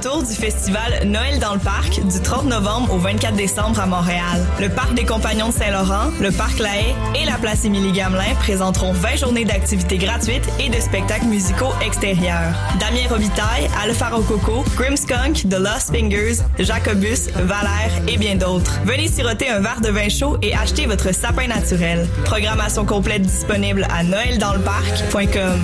[0.00, 4.46] Retour du festival Noël dans le parc du 30 novembre au 24 décembre à Montréal.
[4.58, 8.92] Le parc des Compagnons de Saint-Laurent, le parc La Haye et la place Émilie-Gamelin présenteront
[8.92, 12.54] 20 journées d'activités gratuites et de spectacles musicaux extérieurs.
[12.78, 18.80] Damien Robitaille, Alpha Rococo, Grimskunk, The Lost Fingers, Jacobus, Valère et bien d'autres.
[18.86, 22.08] Venez siroter un verre de vin chaud et acheter votre sapin naturel.
[22.24, 25.60] Programmation complète disponible à noeldansleparc.com.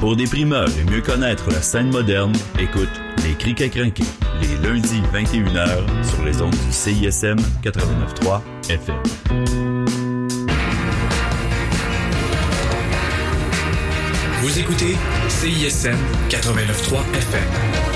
[0.00, 2.88] Pour des primeurs et mieux connaître la scène moderne, écoute
[3.24, 4.04] Les Crics à Crinquer,
[4.40, 9.02] les lundis 21h sur les ondes du CISM 89.3 FM.
[14.40, 14.96] Vous écoutez
[15.28, 15.96] CISM
[16.30, 17.87] 89.3 FM.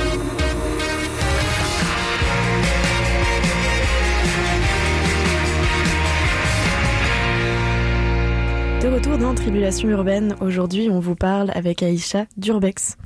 [8.93, 12.99] Retour dans Tribulation urbaine, aujourd'hui on vous parle avec Aïcha d'Urbex.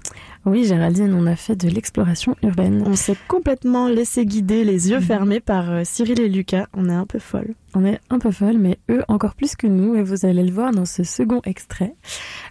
[0.44, 2.82] Oui, Géraldine, on a fait de l'exploration urbaine.
[2.84, 6.66] On s'est complètement laissé guider, les yeux fermés par euh, Cyril et Lucas.
[6.74, 7.54] On est un peu folle.
[7.78, 10.50] On est un peu folle, mais eux encore plus que nous, et vous allez le
[10.50, 11.94] voir dans ce second extrait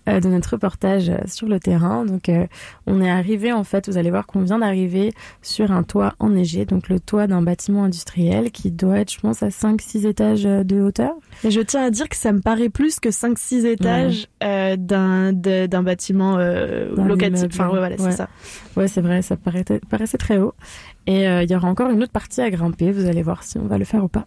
[0.07, 2.05] euh, de notre reportage sur le terrain.
[2.05, 2.45] Donc, euh,
[2.85, 6.65] on est arrivé, en fait, vous allez voir qu'on vient d'arriver sur un toit enneigé,
[6.65, 10.79] donc le toit d'un bâtiment industriel qui doit être, je pense, à 5-6 étages de
[10.81, 11.13] hauteur.
[11.43, 15.33] Et je tiens à dire que ça me paraît plus que 5-6 étages euh, d'un
[15.81, 17.45] bâtiment locatif.
[17.51, 18.11] Enfin, ouais, voilà, Ouais.
[18.11, 18.29] c'est ça.
[18.77, 20.53] Ouais, c'est vrai, ça paraissait, paraissait très haut.
[21.07, 23.57] Et euh, il y aura encore une autre partie à grimper, vous allez voir si
[23.59, 24.25] on va le faire ou pas.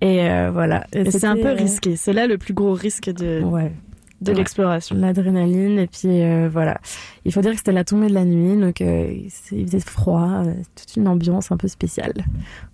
[0.00, 0.84] Et euh, voilà.
[0.92, 1.96] C'est un peu euh, risqué.
[1.96, 3.72] C'est là le plus gros risque de, Ouais.
[4.20, 4.36] de Ouais.
[4.36, 4.96] l'exploration.
[4.96, 6.78] L'adrénaline, et puis euh, voilà.
[7.24, 9.14] Il faut dire que c'était la tombée de la nuit, donc euh,
[9.52, 10.42] il faisait froid,
[10.76, 12.12] toute une ambiance un peu spéciale.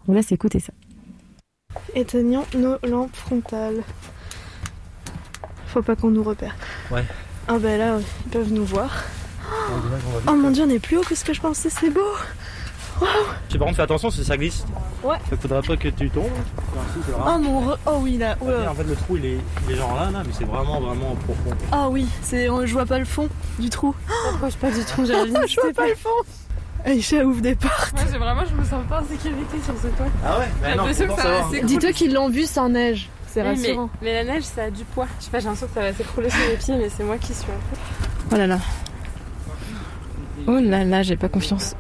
[0.03, 0.73] On vous laisse écouter ça.
[1.95, 3.83] Éteignons nos lampes frontales.
[5.67, 6.57] Faut pas qu'on nous repère.
[6.91, 7.05] Ouais.
[7.49, 9.05] Ah bah là, ils peuvent nous voir.
[10.27, 12.01] Oh mon dieu, on est plus haut que ce que je pensais, c'est beau.
[13.01, 13.11] Waouh.
[13.49, 14.65] Tu par contre fais attention si ça glisse.
[15.05, 15.17] Ouais.
[15.29, 16.25] Fait que faudra pas que tu tombes.
[16.27, 17.39] Oh rat.
[17.39, 18.37] mon re- oh oui là.
[18.43, 21.15] En fait le trou il est, il est genre là là mais c'est vraiment vraiment
[21.25, 21.57] profond.
[21.73, 23.29] Ah oui, c'est je vois pas le fond
[23.59, 23.95] du trou.
[24.35, 25.41] Approche pas du trou, Géraldine.
[25.49, 26.09] je vois pas le fond.
[26.85, 27.93] Aïcha ouvre des portes.
[27.95, 30.07] Moi, j'ai vraiment, je me sens pas en sécurité sur ce toit.
[30.25, 31.63] Ah ouais J'ai l'impression que ça va s'écrouler.
[31.65, 33.09] Dis-toi qu'ils l'ont vu sans neige.
[33.27, 33.91] C'est Oui, mais, rassurant.
[34.03, 35.07] mais la neige, ça a du poids.
[35.19, 37.19] Je sais pas, j'ai l'impression que ça va s'écrouler sur mes pieds, mais c'est moi
[37.19, 37.57] qui suis un
[38.29, 38.37] peu.
[38.37, 38.59] Oh là là.
[40.47, 41.75] Oh là là, j'ai pas confiance.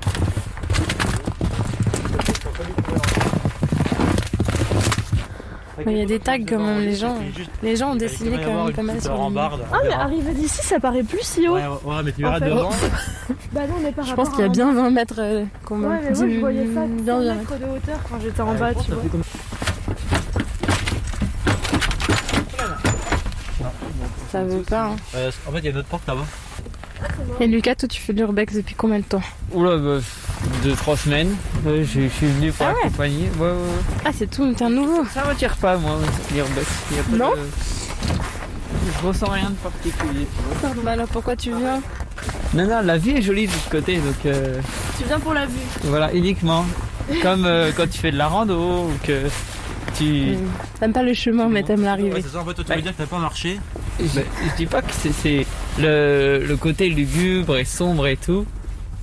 [5.85, 7.17] Mais Il y a des tags quand même, les gens,
[7.63, 9.61] les gens ont dessiné quand même pas mal sur rambarde.
[9.73, 11.55] Ah, mais arrivé d'ici, ça paraît plus si haut.
[11.55, 12.71] Ouais, ouais, mais tu verras devant.
[13.53, 15.91] Bah non, mais par Je pense qu'il y a bien 20 mètres euh, quand même.
[15.91, 17.35] Ouais, mais moi je voyais ça Bien, 100 bien.
[17.35, 19.03] mètres de hauteur quand j'étais en bas, tu vois.
[24.31, 24.87] Ça veut pas.
[24.87, 24.97] hein.
[25.15, 26.25] Euh, en fait, il y a une autre porte là-bas.
[27.41, 29.21] Et Lucas, toi, tu fais de l'urbex depuis combien de temps
[29.53, 29.99] Oula, bah,
[30.63, 31.35] deux, trois semaines.
[31.67, 33.31] Euh, je je suis venu pour Ah ouais accompagner.
[33.39, 34.01] Ouais, ouais, ouais.
[34.05, 35.05] Ah, c'est tout, t'es un nouveau.
[35.13, 35.99] Ça m'attire pas, moi,
[36.35, 36.67] l'urbex.
[37.11, 37.37] Non de-
[39.03, 40.27] Je ressens rien de particulier.
[40.63, 40.71] vois.
[40.85, 41.81] Bah alors pourquoi tu viens
[42.55, 44.61] Non, non, la vie est jolie de ce côté, donc euh,
[44.99, 45.53] Tu viens pour la vue.
[45.85, 46.65] voilà, uniquement.
[47.23, 49.23] Comme euh, quand tu fais de la rando ou que
[49.97, 50.37] tu.
[50.81, 52.23] T'aimes pas le chemin, mais t'aimes Ouais, l'arrivée.
[52.23, 53.59] c'est ça, en fait, toi, tu veux dire que t'as pas marché
[54.01, 55.47] Je, je dis pas que c'est- c'est
[55.79, 58.45] le, le côté lugubre et sombre et tout.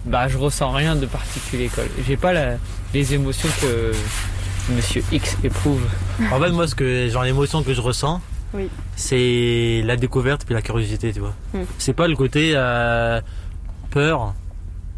[0.05, 1.83] Bah, je ressens rien de particulier, quoi.
[2.07, 2.57] J'ai pas la-
[2.93, 3.91] les émotions que
[4.75, 5.81] Monsieur X éprouve.
[6.31, 8.21] En fait, moi, ce que, genre, l'émotion que je ressens,
[8.53, 8.69] Oui.
[8.95, 11.33] c'est la découverte puis la curiosité, tu vois.
[11.53, 11.59] Mm.
[11.79, 13.19] C'est pas le côté euh,
[13.91, 14.33] peur,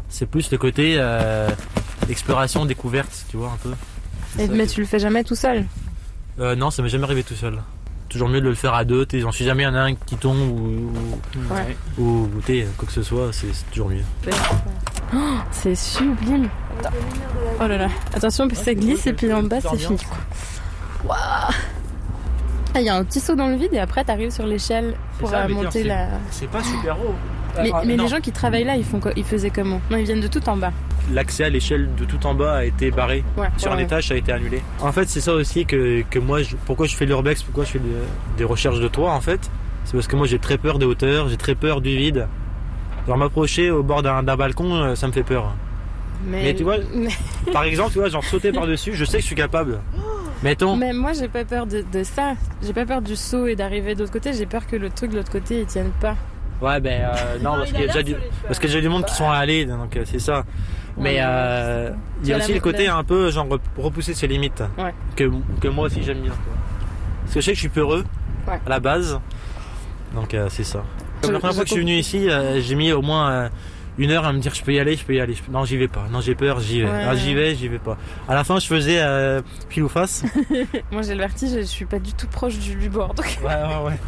[0.08, 1.48] c'est plus le côté euh,
[2.08, 3.70] exploration, découverte, tu vois, un peu.
[4.38, 5.64] Et- Mais tu le fais jamais tout seul?
[6.38, 7.58] Euh, non, ça m'est jamais arrivé tout seul.
[8.08, 9.94] Toujours mieux de le faire à deux, j'en suis jamais il y en a un
[9.94, 11.76] qui tombe ou, ou, Ouais.
[11.98, 14.04] ou t'es, quoi que ce soit, c'est toujours mieux.
[15.14, 15.16] Oh,
[15.50, 16.48] c'est sublime.
[16.80, 16.90] Attends.
[17.60, 17.88] Oh là là.
[18.14, 19.98] Attention, parce que ça glisse et puis en bas, c'est fini.
[22.74, 24.94] Ah, il y a un petit saut dans le vide et après, t'arrives sur l'échelle
[25.18, 26.08] pour ça, euh, monter la.
[26.30, 27.14] C'est pas super haut.
[27.62, 29.12] Mais, Ah, mais les gens qui travaillent là, ils, font quoi?
[29.16, 29.80] Ils faisaient comment?
[29.90, 30.72] Non, ils viennent de tout en bas.
[31.12, 33.22] L'accès à l'échelle de tout en bas a été barré.
[33.36, 33.84] Ouais, Sur ouais, un ouais.
[33.84, 34.60] étage, ça a été annulé.
[34.80, 37.70] En fait, c'est ça aussi que, que moi, je- pourquoi je fais l'urbex, pourquoi je
[37.70, 37.88] fais des,
[38.38, 39.50] des recherches de toit, en fait.
[39.84, 42.26] C'est parce que moi, j'ai très peur des hauteurs, j'ai très peur du vide.
[43.06, 45.54] Genre, m'approcher au bord d'un balcon, euh, ça me fait peur.
[46.26, 46.76] Mais, Mais tu vois,
[47.52, 49.78] Par exemple, tu vois, genre sauter par-dessus, je sais que je suis capable.
[50.42, 52.34] Mettons, Mais moi, j'ai pas peur de, de ça.
[52.62, 54.32] J'ai pas peur du saut et d'arriver de l'autre côté.
[54.32, 56.14] J'ai peur que le truc de l'autre côté, il tienne pas.
[56.60, 58.14] ouais, ben euh, non, parce qu'il y a déjà du,
[58.46, 60.44] parce qu'il y a déjà du monde qui sont allés, donc euh, c'est ça.
[60.98, 61.90] Mais euh,
[62.22, 64.94] il y a aussi le côté un peu genre rep- repousser ses limites Ouais.
[65.14, 65.30] que,
[65.60, 66.30] que moi aussi j'aime bien.
[66.32, 66.54] quoi.
[67.22, 68.04] Parce que je sais que je suis peureux
[68.48, 68.60] Ouais.
[68.64, 69.20] à la base,
[70.14, 70.84] donc euh, c'est ça.
[71.20, 73.48] Comme la première fois que je suis venu ici, euh, j'ai mis au moins euh,
[73.98, 75.34] une heure à me dire je peux y aller, je peux y aller.
[75.34, 76.06] Je peux- Non, j'y vais pas.
[76.12, 76.88] Non, j'ai peur, j'y vais.
[76.88, 77.04] Ouais.
[77.08, 77.98] Ah, j'y vais, j'y vais pas.
[78.28, 80.24] À la fin, je faisais euh, pile ou face.
[80.92, 83.12] moi, j'ai le vertige et je suis pas du tout proche du, du bord.
[83.14, 83.98] Donc, ouais, ouais, ouais.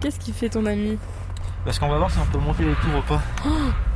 [0.00, 0.96] qu'est-ce qu'il fait ton ami?
[1.64, 3.20] Parce qu'on va voir si on peut monter les tours ou pas.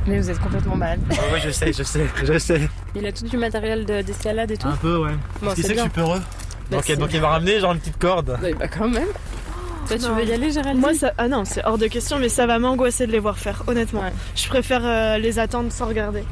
[0.07, 0.99] Mais vous êtes complètement malade.
[1.09, 2.69] Ouais, ouais, je sais, je sais, je sais.
[2.95, 4.67] Il a tout du matériel de- d'escalade et tout.
[4.67, 5.11] Un peu, ouais.
[5.11, 6.21] Bon, Parce qu'il c'est sait que je suis peureux.
[6.69, 8.37] Bah, donc, donc il va ramener genre une petite corde.
[8.41, 9.07] Ouais, bah quand même.
[9.87, 10.15] Toi, tu Non.
[10.15, 11.11] veux y aller, Géraldine Moi, ça...
[11.17, 14.03] ah non, c'est hors de question, mais ça va m'angoisser de les voir faire, honnêtement.
[14.35, 16.23] Je préfère euh, les attendre sans regarder.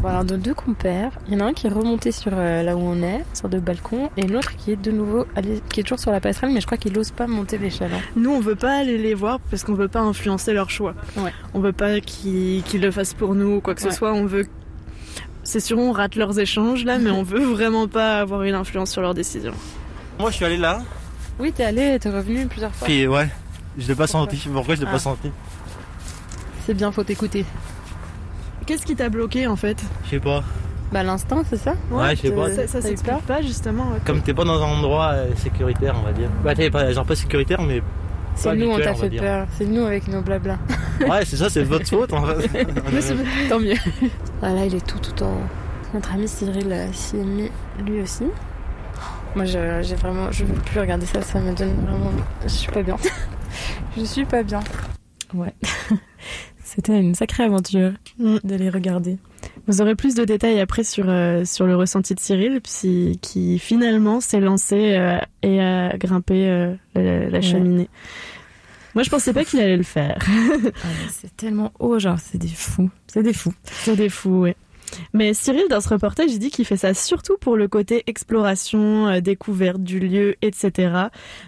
[0.00, 2.62] Bon, alors, de deux compères, il y en a un qui est remonté sur euh,
[2.62, 5.80] là où on est, sur de balcon, et l'autre qui est de nouveau allé, qui
[5.80, 7.90] est toujours sur la passerelle, mais je crois qu'il n'ose pas monter l'échelle.
[7.92, 8.00] hein.
[8.14, 10.94] Nous, on veut pas aller les voir parce qu'on veut pas influencer leur choix.
[11.16, 11.32] Ouais.
[11.52, 14.12] On veut pas qu'ils le fassent pour nous ou quoi que ce soit.
[14.12, 14.46] On veut.
[15.42, 18.92] C'est sûr, on rate leurs échanges là, mais on veut vraiment pas avoir une influence
[18.92, 19.54] sur leurs décisions.
[20.20, 20.80] Moi, je suis allé là.
[21.40, 22.86] Oui, t'es allé, t'es revenu plusieurs fois.
[22.86, 23.28] Puis ouais,
[23.76, 24.36] je l'ai pas senti.
[24.52, 24.92] Pourquoi je l'ai Ah.
[24.92, 25.30] pas senti?
[26.66, 27.44] C'est bien, faut t'écouter.
[28.68, 30.44] Qu'est-ce qui t'a bloqué en fait Je sais pas.
[30.92, 32.50] Bah, l'instinct, c'est ça Ouais, je sais pas.
[32.66, 33.84] Ça, s'explique pas justement.
[33.84, 33.98] ouais.
[34.04, 36.28] Comme t'es pas dans un endroit euh, sécuritaire, on va dire.
[36.44, 37.82] Bah, t'es pas, genre pas sécuritaire, mais.
[38.34, 39.22] C'est nous, on t'a fait dire.
[39.22, 39.46] peur.
[39.56, 40.58] C'est nous avec nos blabla.
[41.00, 42.48] Ouais, c'est ça, c'est de votre faute en fait.
[43.48, 43.76] Tant mieux.
[44.42, 45.32] Ah, là, il est tout, tout en.
[45.94, 47.50] Notre ami Cyril euh, s'y est mis
[47.86, 48.24] lui aussi.
[49.34, 50.30] Moi, je- j'ai vraiment.
[50.30, 52.10] Je veux plus regarder ça, ça me donne vraiment.
[52.42, 52.96] Je suis pas bien.
[53.96, 54.60] je suis pas bien.
[55.32, 55.54] Ouais.
[56.74, 57.92] C'était une sacrée aventure
[58.44, 59.16] d'aller regarder.
[59.66, 63.58] Vous aurez plus de détails après sur, euh, sur le ressenti de Cyril, qui, qui
[63.58, 67.42] finalement s'est lancé euh, et a grimpé euh, la, la Ouais.
[67.42, 67.88] cheminée.
[68.94, 70.18] Moi, je pensais pas qu'il allait le faire.
[70.84, 72.90] Ah, c'est tellement haut, genre, c'est des fous.
[73.06, 73.54] C'est des fous.
[73.64, 74.56] C'est des fous, ouais.
[75.12, 79.08] Mais Cyril, dans ce reportage, il dit qu'il fait ça surtout pour le côté exploration,
[79.08, 80.92] euh, découverte du lieu, etc.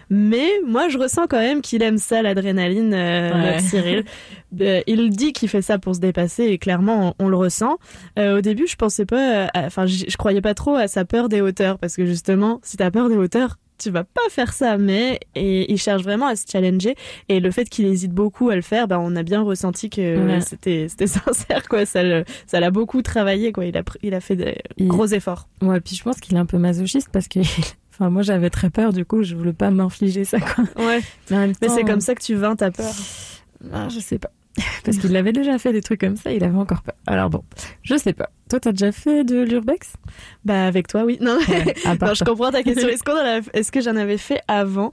[0.09, 3.51] Mais moi, je ressens quand même qu'il aime ça, l'adrénaline, euh, Ouais.
[3.53, 4.03] notre Cyril.
[4.59, 7.77] Euh, il dit qu'il fait ça pour se dépasser et clairement, on, on le ressent.
[8.19, 11.79] Au début, je pensais pas, enfin, je croyais pas trop à sa peur des hauteurs
[11.79, 15.71] parce que justement, si t'as peur des hauteurs, tu vas pas faire ça, mais et
[15.71, 16.95] il cherche vraiment à se challenger
[17.29, 20.25] et le fait qu'il hésite beaucoup à le faire, bah on a bien ressenti que
[20.27, 20.41] Ouais.
[20.41, 24.19] c'était c'était sincère quoi, ça le- ça l'a beaucoup travaillé quoi, il a il a
[24.21, 25.47] fait des Il- gros efforts.
[25.61, 27.39] Ouais, puis je pense qu'il est un peu masochiste parce que.
[27.93, 30.63] Enfin, moi, j'avais très peur, du coup, je voulais pas m'infliger ça, quoi.
[30.77, 31.01] Ouais.
[31.29, 32.91] Mais, c'est comme ça que tu vins ta peur.
[33.71, 34.31] Ah, je sais pas.
[34.85, 36.95] Parce qu'il avait déjà fait des trucs comme ça, il avait encore peur.
[37.05, 37.43] Alors bon,
[37.83, 38.29] je sais pas.
[38.51, 39.93] Toi, t'as déjà fait de l'urbex?
[40.43, 41.17] Bah avec toi, oui.
[41.21, 42.87] Non, Ouais, non, je comprends ta question.
[42.89, 44.91] Est-ce qu'on en a- est-ce que j'en avais fait avant?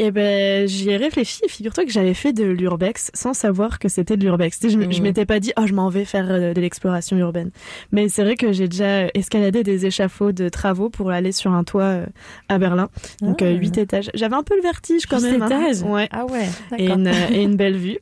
[0.00, 1.40] Eh ben, j'y ai réfléchi.
[1.44, 4.58] et Figure-toi que j'avais fait de l'urbex sans savoir que c'était de l'urbex.
[4.58, 5.02] Tu sais, Je, m- je Mhm.
[5.04, 7.50] m'étais pas dit, oh, je m'en vais faire euh, de l'exploration urbaine.
[7.92, 11.62] Mais c'est vrai que j'ai déjà escaladé des échafauds de travaux pour aller sur un
[11.62, 12.06] toit euh,
[12.48, 12.88] à Berlin.
[13.22, 13.44] Donc Ah.
[13.44, 14.10] euh, huit étages.
[14.14, 15.42] J'avais un peu le vertige quand Huit même.
[15.42, 15.46] hein.
[15.46, 15.82] étages?
[15.82, 16.08] Ouais.
[16.10, 17.98] Ah ouais, Et une, euh, et une belle vue.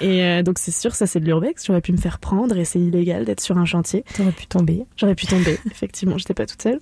[0.00, 1.64] Et euh, donc c'est sûr, ça c'est de l'urbex.
[1.66, 4.04] J'aurais pu me faire prendre et c'est illégal d'être sur un chantier.
[4.16, 4.84] T'aurais pu tomber.
[4.96, 6.18] J'aurais pu tomber, effectivement.
[6.18, 6.80] J'étais pas toute seule.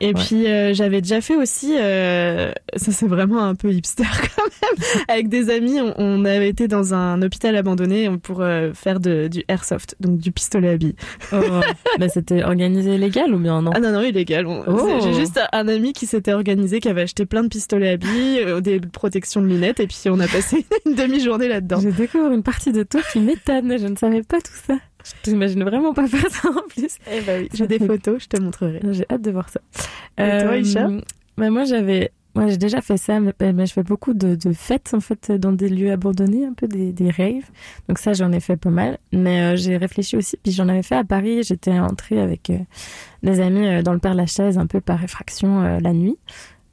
[0.00, 0.14] Et Ouais.
[0.14, 4.04] puis euh, j'avais déjà fait aussi, euh, ça c'est vraiment un peu hipster
[4.36, 5.80] quand même, avec des amis.
[5.80, 10.18] On, on avait été dans un hôpital abandonné pour euh, faire de, du airsoft, donc
[10.18, 10.94] du pistolet à billes.
[11.32, 11.36] Oh.
[11.98, 14.46] bah, c'était organisé légal ou bien non Ah non non illégal.
[14.46, 15.00] Oh.
[15.02, 18.44] J'ai juste un ami qui s'était organisé, qui avait acheté plein de pistolets à billes,
[18.62, 21.80] des protections de lunettes, et puis on a passé une demi-journée là-dedans.
[21.80, 23.78] Je découvre une partie de toi qui m'étonne.
[23.78, 24.74] Je ne savais pas tout ça.
[25.06, 26.98] Je t'imagine vraiment pas faire ça en plus.
[27.10, 28.80] Eh ben oui, j'ai des photos, je te montrerai.
[28.90, 29.60] J'ai hâte de voir ça.
[30.18, 30.88] Et toi, Isha
[31.36, 32.10] bah, Moi, j'avais.
[32.34, 35.32] Moi, j'ai déjà fait ça, mais, mais je fais beaucoup de, de fêtes, en fait,
[35.32, 37.48] dans des lieux abandonnés, un peu des, des raves.
[37.88, 38.98] Donc ça, j'en ai fait pas mal.
[39.10, 41.44] Mais euh, j'ai réfléchi aussi, puis j'en avais fait à Paris.
[41.44, 42.58] J'étais entrée avec euh,
[43.22, 46.18] des amis euh, dans le Père Lachaise, un peu par effraction, euh, la nuit.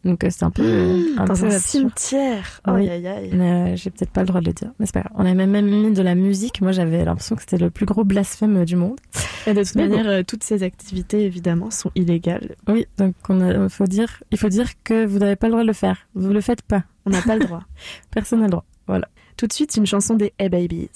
[0.05, 1.61] Donc euh, c'est un peu, euh, un dans peu un absurde.
[1.97, 2.61] cimetière.
[2.67, 2.89] Oui.
[2.89, 3.29] Aïe, aïe, aïe.
[3.33, 4.71] Mais euh, j'ai peut-être pas le droit de le dire.
[4.79, 5.13] Mais c'est pas grave.
[5.15, 6.61] On a même même mis de la musique.
[6.61, 8.99] Moi, j'avais l'impression que c'était le plus gros blasphème du monde.
[9.47, 9.95] Et de toute Mais bon.
[9.97, 12.55] manière, euh, toutes ces activités, évidemment, sont illégales.
[12.67, 15.63] Oui, donc on a, faut dire, il faut dire que vous n'avez pas le droit
[15.63, 15.97] de le faire.
[16.15, 16.83] Vous le faites pas.
[17.05, 17.63] On n'a pas le droit.
[18.11, 18.65] Personne n'a le droit.
[18.87, 19.07] Voilà.
[19.37, 20.89] Tout de suite, une chanson des Hey Babies.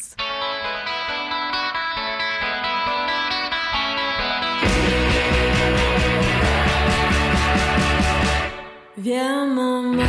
[9.07, 10.03] Viens moteur,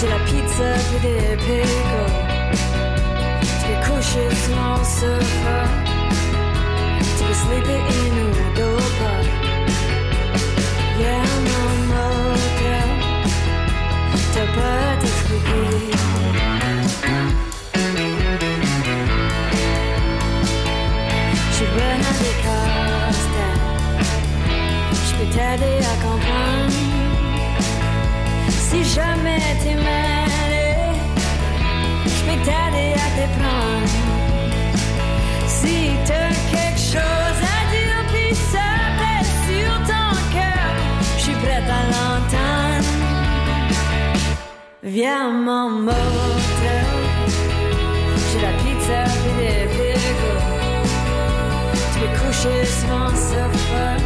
[0.00, 2.10] j'ai la pizza puis des pickles.
[3.40, 5.58] Tu peux coucher sur mon sofa,
[6.98, 9.14] tu peux sleeper in ou dopa.
[10.98, 11.34] Viens
[11.92, 12.88] moteur,
[14.34, 15.68] t'as pas à t'expliquer.
[21.48, 22.12] Je suis bonne à.
[22.12, 22.75] Je
[25.18, 26.72] peux t'aider à comprendre.
[28.48, 30.68] Si jamais t'es mêlé
[32.04, 33.94] Je peux t'aider à te prendre
[35.46, 38.70] Si t'as quelque chose à dire Puis ça
[39.46, 40.68] sur ton cœur
[41.16, 42.92] Je suis prête à l'entendre.
[44.82, 46.86] Viens mon motel
[48.28, 50.42] J'ai la pizza et des pickles
[51.92, 53.96] Tu peux coucher sur mon sofa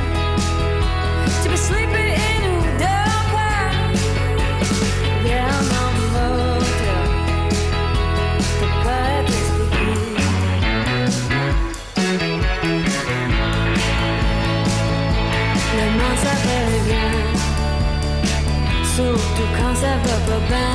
[18.95, 20.75] Surtout quand ça va pas bien.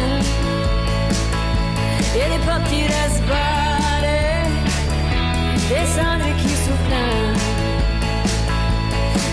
[2.16, 2.82] Y'a des portes qui
[5.70, 7.35] Des cendres qui soufflent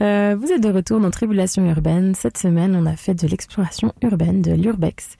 [0.00, 2.14] Euh, vous êtes de retour dans Tribulation urbaine.
[2.14, 5.16] Cette semaine, on a fait de l'exploration urbaine de l'urbex.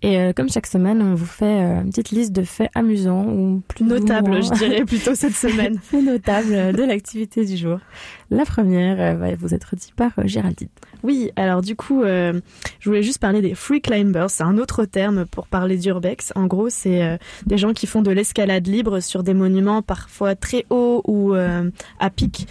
[0.00, 3.26] Et euh, comme chaque semaine, on vous fait euh, une petite liste de faits amusants
[3.26, 5.78] ou plus Notable, ou moins- je dirais plutôt cette semaine.
[5.80, 7.78] faits notables de l'activité du jour.
[8.30, 10.68] La première euh, va vous être dit par euh, Géraldine.
[11.02, 12.40] Oui, alors du coup, euh,
[12.80, 14.30] je voulais juste parler des free climbers.
[14.30, 16.32] C'est un autre terme pour parler d'urbex.
[16.36, 20.34] En gros, c'est euh, des gens qui font de l'escalade libre sur des monuments parfois
[20.34, 22.46] très hauts ou euh, à pic,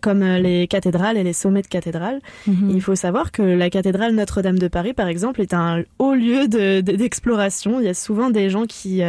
[0.00, 2.20] comme les cathédrales et les sommets de cathédrales.
[2.46, 2.70] Mhm.
[2.70, 6.48] Il faut savoir que la cathédrale Notre-Dame de Paris, par exemple, est un haut lieu
[6.48, 7.80] de- de- d'exploration.
[7.80, 9.02] Il y a souvent des gens qui,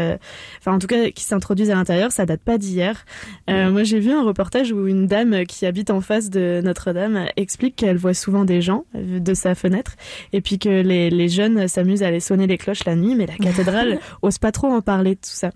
[0.59, 2.11] enfin en tout cas, qui s'introduisent à l'intérieur.
[2.11, 3.05] Ça date pas d'hier.
[3.47, 7.75] Moi, j'ai vu un reportage où une dame qui habite en face de Notre-Dame explique
[7.75, 9.93] qu'elle voit souvent des gens euh, de sa fenêtre
[10.33, 13.25] et puis que les, les jeunes s'amusent à aller sonner les cloches la nuit, mais
[13.25, 15.51] la cathédrale ose pas trop en parler de tout ça.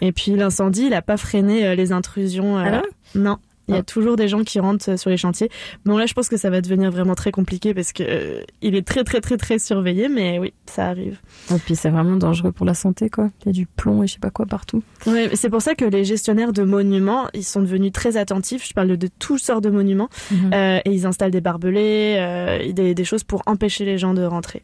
[0.00, 2.58] Et puis l'incendie, il a pas freiné euh, les intrusions.
[2.58, 2.82] euh, Ah non?
[3.22, 3.38] non.
[3.70, 3.82] Il y a Ah.
[3.84, 5.48] toujours des gens qui rentrent euh, sur les chantiers.
[5.84, 8.74] Bon là, je pense que ça va devenir vraiment très compliqué parce que euh, il
[8.74, 11.18] est très très très très surveillé, mais oui, ça arrive.
[11.54, 13.30] Et puis c'est vraiment dangereux pour la santé, quoi.
[13.42, 14.82] Il y a du plomb et je sais pas quoi partout.
[15.06, 18.66] Ouais, mais c'est pour ça que les gestionnaires de monuments, ils sont devenus très attentifs.
[18.68, 20.50] Je parle de, toutes sortes de monuments Mhm.
[20.52, 24.22] euh, et ils installent des barbelés, euh, des, des choses pour empêcher les gens de
[24.24, 24.62] rentrer.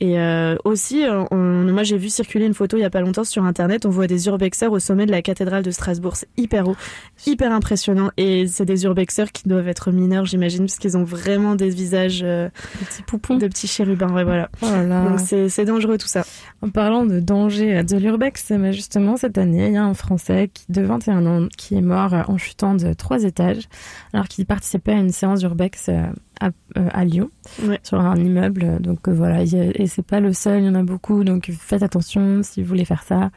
[0.00, 3.00] Et euh, aussi, euh, on, moi j'ai vu circuler une photo il y a pas
[3.00, 3.86] longtemps sur internet.
[3.86, 6.16] On voit des urbexeurs au sommet de la cathédrale de Strasbourg.
[6.16, 6.76] C'est hyper haut,
[7.26, 8.10] hyper impressionnant.
[8.16, 12.22] Et c'est des urbexeurs qui doivent être mineurs, j'imagine, parce qu'ils ont vraiment des visages
[12.24, 13.36] euh, Des petits poupons.
[13.36, 14.12] de petits chérubins.
[14.12, 14.50] Ouais, voilà.
[14.62, 15.08] Oh là.
[15.08, 16.24] Donc c'est dangereux tout ça.
[16.62, 20.64] En parlant de danger de l'urbex, justement cette année, il y a un Français qui,
[20.70, 23.68] de 21 ans qui est mort en chutant de trois étages
[24.12, 26.06] alors qu'il participait à une séance d'urbex euh,
[26.44, 27.30] à, euh, à Lyon
[27.66, 27.80] Ouais.
[27.82, 28.80] sur un immeuble.
[28.80, 29.42] Donc euh, voilà, a-
[29.74, 31.24] et c'est pas le seul, il y en a beaucoup.
[31.24, 33.30] Donc faites attention si vous voulez faire ça.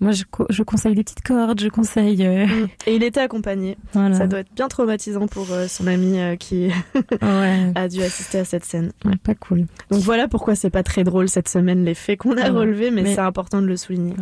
[0.00, 2.26] Moi, je, je conseille des petites cordes, je conseille.
[2.26, 2.44] euh,
[2.88, 3.76] Et il était accompagné.
[3.92, 4.16] voilà.
[4.16, 6.70] Ça doit être bien traumatisant pour euh, son ami qui
[7.22, 8.90] Ouais, a dû assister à cette scène.
[9.04, 9.66] ouais, pas cool.
[9.92, 13.02] Donc voilà pourquoi c'est pas très drôle cette semaine les faits qu'on a relevés, mais,
[13.02, 14.14] Mais- c'est important de le souligner.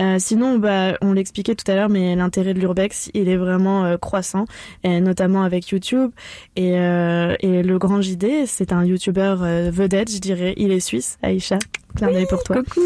[0.00, 3.84] Euh, sinon, bah, on l'expliquait tout à l'heure, mais l'intérêt de l'urbex, il est vraiment
[3.84, 4.44] euh, croissant,
[4.84, 6.10] et notamment avec YouTube.
[6.56, 10.54] Et, euh, et le grand JD, c'est un YouTuber euh, vedette, je dirais.
[10.56, 11.58] Il est suisse, Aïcha.
[11.96, 12.56] Clin d'œil pour toi.
[12.56, 12.80] Coucou.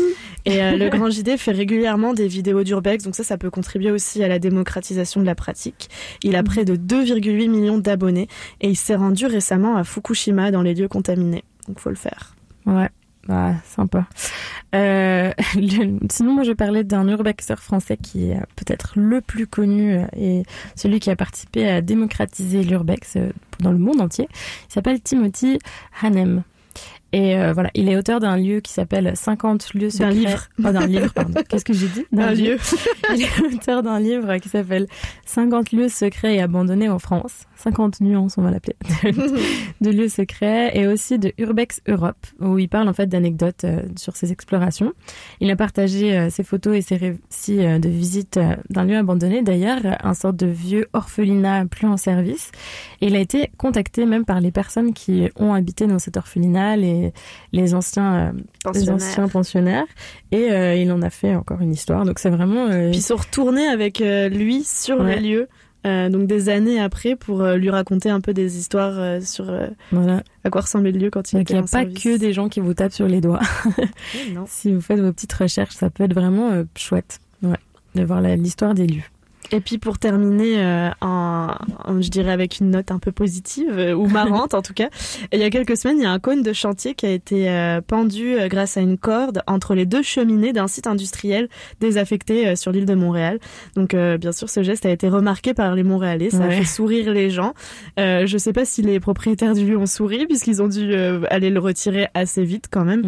[0.44, 3.90] Et euh, le grand JD fait régulièrement des vidéos d'urbex, donc ça, ça peut contribuer
[3.90, 5.88] aussi à la démocratisation de la pratique.
[6.22, 8.28] Il a près de 2,8 millions d'abonnés
[8.60, 11.44] et il s'est rendu récemment à Fukushima dans les lieux contaminés.
[11.66, 12.34] Donc faut le faire.
[12.66, 12.88] Ouais,
[13.30, 14.06] bah, sympa.
[14.74, 15.32] Euh,
[16.10, 20.42] sinon, moi, je parlais d'un urbexeur français qui est peut-être le plus connu euh, et
[20.74, 24.26] celui qui a participé à démocratiser l'urbex euh, dans le monde entier.
[24.68, 25.60] Il s'appelle Timothy
[26.02, 26.42] Hanem.
[27.12, 30.06] Et euh, voilà, il est auteur d'un lieu qui s'appelle 50 lieux secrets.
[30.06, 30.48] D'un livre.
[30.58, 31.40] Oh, d'un livre, pardon.
[31.48, 32.04] Qu'est-ce que j'ai dit?
[32.16, 32.56] Un lieu.
[33.14, 34.86] Il est auteur d'un livre qui s'appelle
[35.26, 37.46] 50 lieux secrets et abandonnés en France.
[37.56, 38.76] 50 nuances, on va l'appeler.
[39.80, 43.82] de lieux secrets et aussi de Urbex Europe, où il parle en fait d'anecdotes euh,
[43.96, 44.92] sur ses explorations.
[45.40, 48.38] Il a partagé euh, ses photos et ses récits de visite
[48.70, 52.52] d'un lieu abandonné, d'ailleurs, un sorte de vieux orphelinat plus en service.
[53.00, 56.76] Et il a été contacté même par les personnes qui ont habité dans cet orphelinat,
[56.76, 56.99] les,
[57.52, 58.94] les anciens, euh, les Pensionnaires.
[58.94, 59.86] anciens pensionnaires.
[60.32, 62.04] Et euh, il en a fait encore une histoire.
[62.04, 62.66] Donc c'est vraiment...
[62.66, 65.16] euh, Puis ils sont retournés avec lui sur Ouais.
[65.20, 65.48] les lieux,
[65.86, 69.46] euh, donc des années après, pour euh, lui raconter un peu des histoires euh, sur
[69.92, 70.22] voilà.
[70.44, 72.02] à quoi ressemblait le lieu quand il Donc était il n'y a en pas service.
[72.04, 73.40] que des gens qui vous tapent sur les doigts.
[73.66, 74.44] Oui, non.
[74.48, 77.18] si vous faites vos petites recherches, ça peut être vraiment chouette.
[77.42, 77.56] Ouais,
[77.94, 79.02] de voir l'histoire des lieux.
[79.52, 81.48] Et puis pour terminer, euh, en,
[81.84, 84.88] en- je dirais avec une note un peu positive euh, ou marrante en tout cas,
[85.32, 87.48] il y a quelques semaines, il y a un cône de chantier qui a été
[87.50, 91.48] euh, pendu euh, grâce à une corde entre les deux cheminées d'un site industriel
[91.80, 93.38] désaffecté euh, sur l'île de Montréal.
[93.76, 96.64] Donc euh, bien sûr, ce geste a été remarqué par les Montréalais, ça a fait
[96.64, 97.54] sourire les gens.
[97.98, 101.22] Euh, je sais pas si les propriétaires du lieu ont souri puisqu'ils ont dû euh,
[101.30, 103.02] aller le retirer assez vite quand même.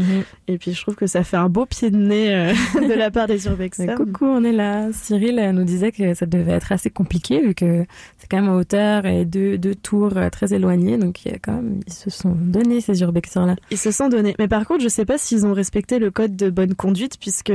[0.49, 2.53] Et puis je trouve que ça fait un beau pied de nez euh,
[2.89, 3.95] de la part des urbexers.
[3.95, 4.89] coucou, on est là.
[4.93, 7.85] Cyril nous disait que ça devait être assez compliqué vu que
[8.19, 10.99] c'est quand même en hauteur et deux, deux tours euh, très éloignées.
[10.99, 13.57] Donc il y a quand ils se sont donnés ces urbexeurs-là.
[13.71, 14.35] Ils se sont donnés.
[14.39, 17.53] Mais par contre, je sais pas s'ils ont respecté le code de bonne conduite puisque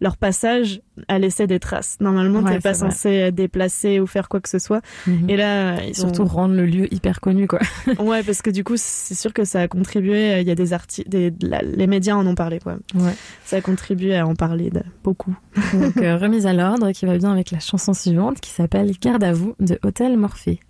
[0.00, 1.96] leur passage a laissé des traces.
[2.00, 2.90] Normalement, Ouais, t'es pas vrai.
[2.90, 4.80] censé euh, déplacer ou faire quoi que ce soit.
[5.06, 5.30] Mhm.
[5.30, 7.60] Et là, ils Surtout rendre le lieu hyper connu, quoi.
[7.98, 10.40] ouais, parce que du coup, c'est sûr que ça a contribué.
[10.40, 10.72] Il y a des
[11.40, 12.76] la- les médias en ont parlé, quoi.
[12.94, 13.14] Ouais.
[13.44, 15.34] Ça a contribué à en parler de- beaucoup.
[15.72, 19.24] Donc euh, remise à l'ordre qui va bien avec la chanson suivante qui s'appelle Garde
[19.24, 20.60] à vous de Hôtel Morphée.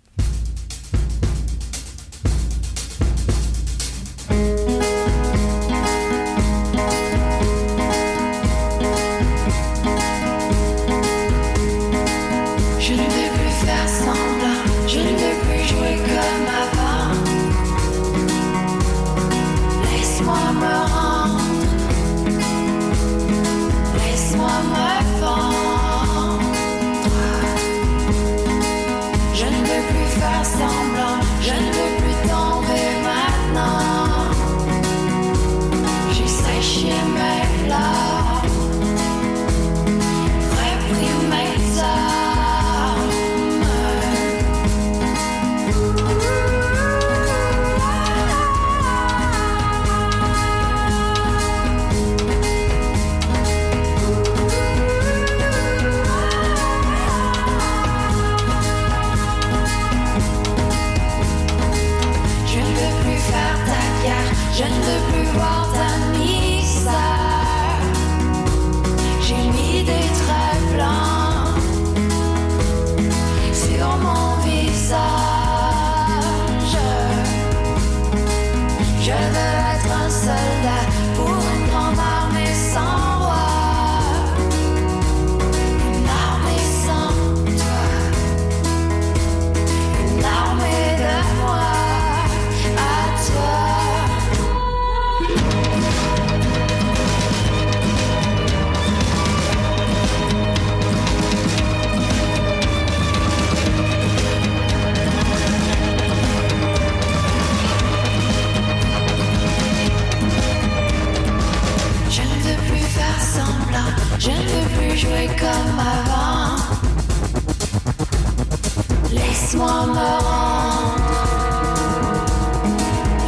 [119.53, 121.13] Laisse-moi me rendre.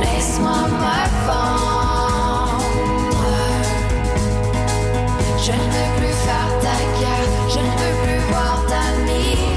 [0.01, 0.97] Laisse-moi me
[1.27, 2.63] vendre.
[5.37, 7.33] Je ne veux plus faire ta guerre.
[7.47, 9.54] Je ne veux plus voir ta misère.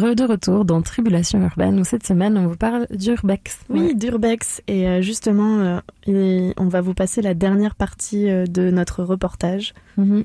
[0.00, 3.58] Re de retour dans Tribulation urbaine où cette semaine on vous parle d'urbex.
[3.68, 4.62] Oui, d'urbex.
[4.68, 9.74] Et euh, justement, euh, on va vous passer la dernière partie euh, de notre reportage.
[9.96, 10.24] Mhm.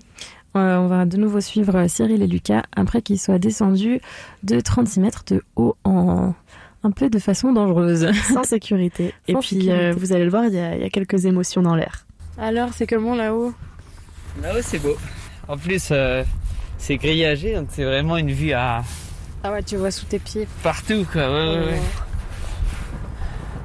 [0.55, 3.99] Euh, on va de nouveau suivre Cyril et Lucas après qu'ils soient descendus
[4.43, 6.34] de 36 mètres de haut en
[6.84, 8.09] un peu de façon dangereuse.
[8.34, 9.13] Sans sécurité.
[9.28, 9.73] Et Sans puis, sécurité.
[9.73, 12.05] euh, vous allez le voir, il y, a, il y a quelques émotions dans l'air.
[12.38, 13.53] Alors, c'est comment là-haut?
[14.41, 14.95] Là-haut, c'est beau.
[15.47, 16.23] En plus, euh,
[16.78, 18.84] c'est grillagé, donc c'est vraiment une vue à
[19.47, 20.47] Ah ouais, tu vois sous tes pieds.
[20.63, 21.21] partout, quoi.
[21.31, 21.81] Ouais, ouais, ouais.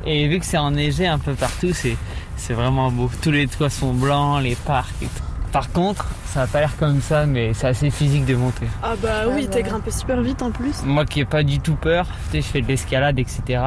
[0.04, 1.96] Et vu que c'est enneigé un peu partout, c'est
[2.36, 3.10] c'est vraiment beau.
[3.22, 5.22] Tous les toits sont blancs, les parcs et tout.
[5.52, 8.66] Par contre, ça a pas l'air comme ça, mais c'est assez physique de monter.
[8.82, 10.82] Ah bah oui, t'es grimpé super vite en plus.
[10.84, 13.62] Moi qui ai pas du tout peur, tu sais, je fais de l'escalade, etc.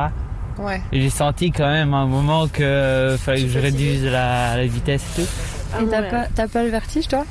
[0.60, 0.82] Ouais.
[0.92, 4.56] Et j'ai senti quand même à un moment que euh, fallait que je réduise la,
[4.56, 5.84] la vitesse et tout.
[5.84, 7.26] Et t'as pas, t'as pas le vertige toi?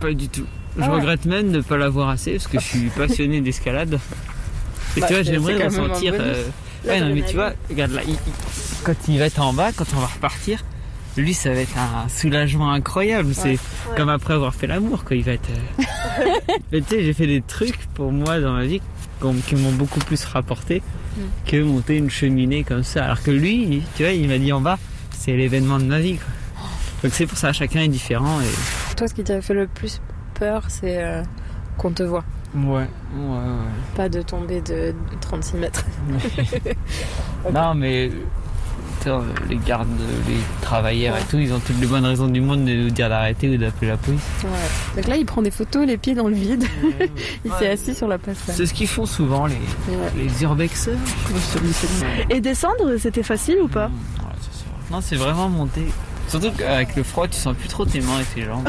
[0.00, 0.46] Pas du tout.
[0.76, 0.96] Je Ah ouais.
[0.96, 3.98] regrette même de ne pas l'avoir assez parce que je suis passionné d'escalade.
[4.96, 6.14] Et Bah, tu vois, c'est- j'aimerais ressentir.
[6.18, 6.44] euh,
[6.86, 8.18] Ouais, non, mais tu vois, regarde là, il- il-
[8.84, 10.62] quand il va être en bas, quand on va repartir,
[11.16, 13.34] lui, ça va être un soulagement incroyable.
[13.34, 13.58] C'est Ouais.
[13.96, 15.16] comme après avoir fait l'amour, quoi.
[15.16, 15.48] Il va être.
[15.50, 15.82] euh,
[16.72, 18.80] mais tu sais, j'ai fait des trucs pour moi dans ma vie
[19.46, 20.82] qui m'ont beaucoup plus rapporté
[21.16, 21.20] Mm.
[21.50, 23.04] que monter une cheminée comme ça.
[23.04, 24.78] Alors que lui, tu vois, il m'a dit en bas,
[25.16, 26.26] c'est l'événement de ma vie, quoi.
[27.04, 28.94] Donc c'est pour ça, chacun est différent et.
[28.96, 30.00] Toi, ce qui t'avait fait le plus
[30.34, 31.22] peur, c'est euh,
[31.78, 32.24] qu'on te voit.
[32.54, 33.96] Ouais, ouais, ouais.
[33.96, 35.84] Pas de tomber de 36 mètres.
[37.52, 38.10] Non, mais
[39.48, 39.88] les gardes,
[40.26, 43.08] les travailleurs et tout, ils ont toutes les bonnes raisons du monde de nous dire
[43.08, 44.22] d'arrêter ou d'appeler la police.
[44.44, 44.96] Ouais.
[44.96, 46.64] Donc là, il prend des photos, les pieds dans le vide.
[47.44, 48.54] il s'est assis sur la passerelle.
[48.56, 49.58] C'est ce qu'ils font souvent, les,
[50.16, 50.98] les urbexeurs.
[52.30, 53.90] Et descendre, c'était facile ou pas?
[54.90, 55.86] Non, c'est vraiment monter.
[56.28, 58.68] Surtout qu'avec le froid, tu sens plus trop tes mains et tes jambes.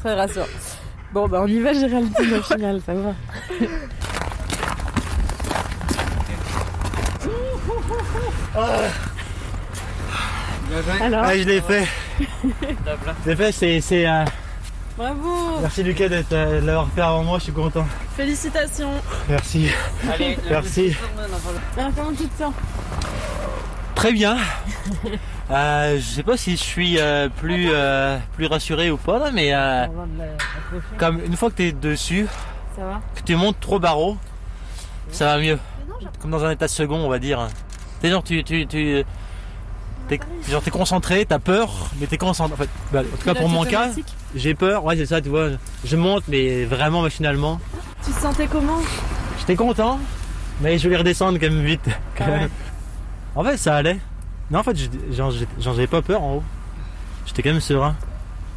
[0.00, 0.46] Très rassurant.
[1.12, 3.14] Bon, bah on y va, Géraldine, au final, ça va.
[11.00, 11.86] Alors Ah, je l'ai fait.
[13.24, 13.80] Je l'ai fait, c'est.
[13.80, 14.24] c'est, euh,
[14.96, 17.84] Bravo Merci Lucas d'être, euh, de l'avoir fait avant moi, je suis content.
[18.16, 18.92] Félicitations
[19.28, 19.68] Merci.
[20.10, 20.96] Allez, Merci.
[21.76, 22.54] Alors, comment tu te sens
[23.94, 24.36] Très bien.
[25.48, 29.30] Euh, je sais pas si je suis euh, plus, euh, plus rassuré ou pas, là,
[29.32, 29.86] mais euh,
[30.98, 32.26] comme une fois que tu es dessus,
[32.74, 34.16] Ça va que tu montes trop barreau,
[35.12, 35.56] ça va mieux.
[36.20, 37.46] Comme dans un état second, on va dire.
[38.02, 39.04] C'est genre, tu, tu, tu,
[40.08, 42.54] t'es, genre t'es concentré, t'as peur, mais t'es concentré.
[42.54, 43.90] En fait, bah, en tout cas pour mon cas,
[44.34, 44.84] j'ai peur.
[44.84, 45.48] Ouais, c'est ça, tu vois.
[45.84, 47.60] Je monte, mais vraiment machinalement.
[48.04, 48.78] Tu te sentais comment?
[49.38, 49.98] J'étais content,
[50.60, 51.88] mais je voulais redescendre quand même vite.
[52.16, 52.38] quand Ah ouais.
[52.40, 52.50] même.
[53.34, 53.98] En fait, ça allait.
[54.50, 54.76] Non, en fait,
[55.12, 56.42] genre, j'ai- j'en avais pas peur en haut.
[57.26, 57.96] J'étais quand même serein.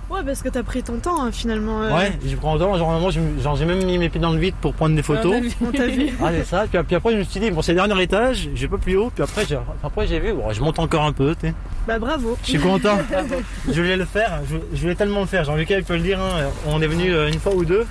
[0.09, 1.83] Ouais, parce que t'as pris ton temps hein, finalement.
[1.83, 1.95] euh.
[1.95, 2.77] Ouais, j'ai pris le temps.
[2.77, 5.35] Genre, j'ai genre, j'ai même mis mes pieds dans le vide pour prendre des photos.
[5.61, 6.09] On t'a vu.
[6.21, 6.65] Ah, c'est ça.
[6.71, 8.95] Puis, puis après, je me suis dit, bon, c'est le dernier étage, j'ai pas plus
[8.97, 9.11] haut.
[9.13, 11.53] Puis après, j'ai, après, j'ai vu, bon, je monte encore un peu, tu sais.
[11.87, 12.37] Bah bravo.
[12.43, 12.97] Je suis content.
[13.67, 14.39] je voulais le faire.
[14.49, 15.43] Je, je voulais tellement le faire.
[15.43, 16.19] Jean-Lucas peut le dire.
[16.19, 17.85] hein, On est venu euh, une fois ou deux.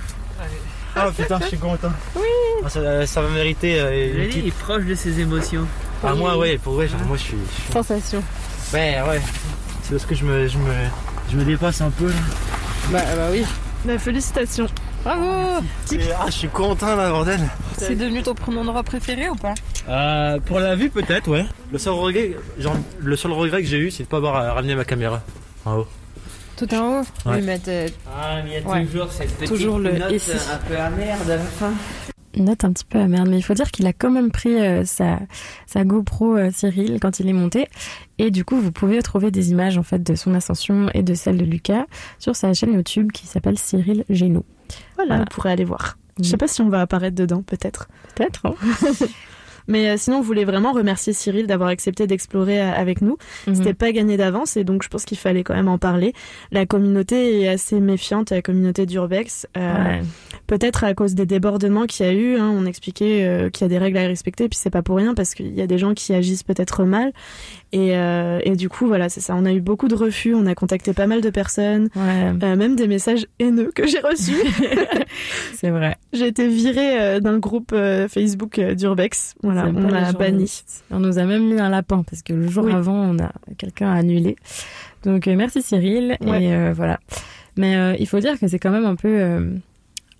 [0.95, 1.91] Ah putain, je suis content.
[2.15, 2.21] Oui.
[2.67, 5.65] ça, ça va mériter euh, une Lui, petite- il est proche de ses émotions.
[6.03, 7.37] Ah moi ouais, pour ouais, genre, moi je suis.
[7.57, 8.23] je suis- Sensation.
[8.73, 9.21] Ouais ouais.
[9.83, 10.71] C'est parce que je me, je me,
[11.31, 12.13] je me dépasse un peu là.
[12.91, 13.43] Bah, bah oui.
[13.85, 14.67] Bah félicitations.
[15.03, 15.61] Bravo
[15.93, 17.39] Et, ah, je suis content là, bordel.
[17.77, 19.53] C'est devenu ton endroit préféré ou pas?
[19.87, 21.45] Euh, pour la vue peut-être, ouais.
[21.71, 24.51] Le seul regret, genre, le seul regret que j'ai eu, c'est de pas avoir euh,
[24.53, 25.21] ramené ma caméra
[25.65, 25.87] en haut.
[26.57, 27.05] Tout en haut?
[27.25, 27.35] Ouais.
[27.37, 28.85] Oui, mais t'es- Ah, mais il y a Ouais.
[28.85, 30.31] toujours cette petite Toujours le note ici.
[30.51, 31.71] un peu amère à la fin.
[32.35, 34.53] Une note un petit peu amère, mais il faut dire qu'il a quand même pris
[34.55, 35.19] euh, sa,
[35.65, 37.67] sa GoPro euh, Cyril quand il est monté.
[38.19, 41.13] Et du coup, vous pouvez trouver des images en fait de son ascension et de
[41.15, 41.85] celle de Lucas
[42.19, 44.43] sur sa chaîne YouTube qui s'appelle Cyril Génou.
[44.95, 45.23] Voilà, Voilà.
[45.23, 45.97] on pourrait aller voir.
[46.21, 47.87] Je sais pas si on va apparaître dedans, peut-être.
[48.15, 48.45] Peut-être.
[48.45, 48.53] hein.
[49.67, 53.17] Mais euh, sinon, on voulait vraiment remercier Cyril d'avoir accepté d'explorer avec nous.
[53.47, 53.53] Mhm.
[53.55, 56.13] C'était pas gagné d'avance et donc je pense qu'il fallait quand même en parler.
[56.51, 59.47] La communauté est assez méfiante, la communauté d'Urbex.
[59.57, 60.01] Euh, Ouais.
[60.49, 62.35] Peut-être à cause des débordements qu'il y a eu.
[62.37, 64.95] hein, on expliquait euh, qu'il y a des règles à respecter, puis c'est pas pour
[64.97, 67.11] rien parce qu'il y a des gens qui agissent peut-être mal.
[67.71, 69.35] Et, euh, et du coup, voilà, c'est ça.
[69.35, 72.33] On a eu beaucoup de refus, on a contacté pas mal de personnes, Ouais.
[72.43, 74.33] euh, même des messages haineux que j'ai reçus.
[75.53, 75.97] C'est vrai.
[76.13, 77.75] J'ai été virée euh, d'un groupe
[78.09, 79.35] Facebook d'Urbex.
[79.43, 80.63] Voilà, on m'a banni.
[80.89, 82.73] On nous a même mis un lapin parce que le jour Oui.
[82.73, 84.35] avant, on a quelqu'un a annulé.
[85.03, 86.43] Donc merci Cyril Ouais.
[86.43, 86.99] et voilà.
[87.55, 89.51] Mais il faut dire que c'est quand même un peu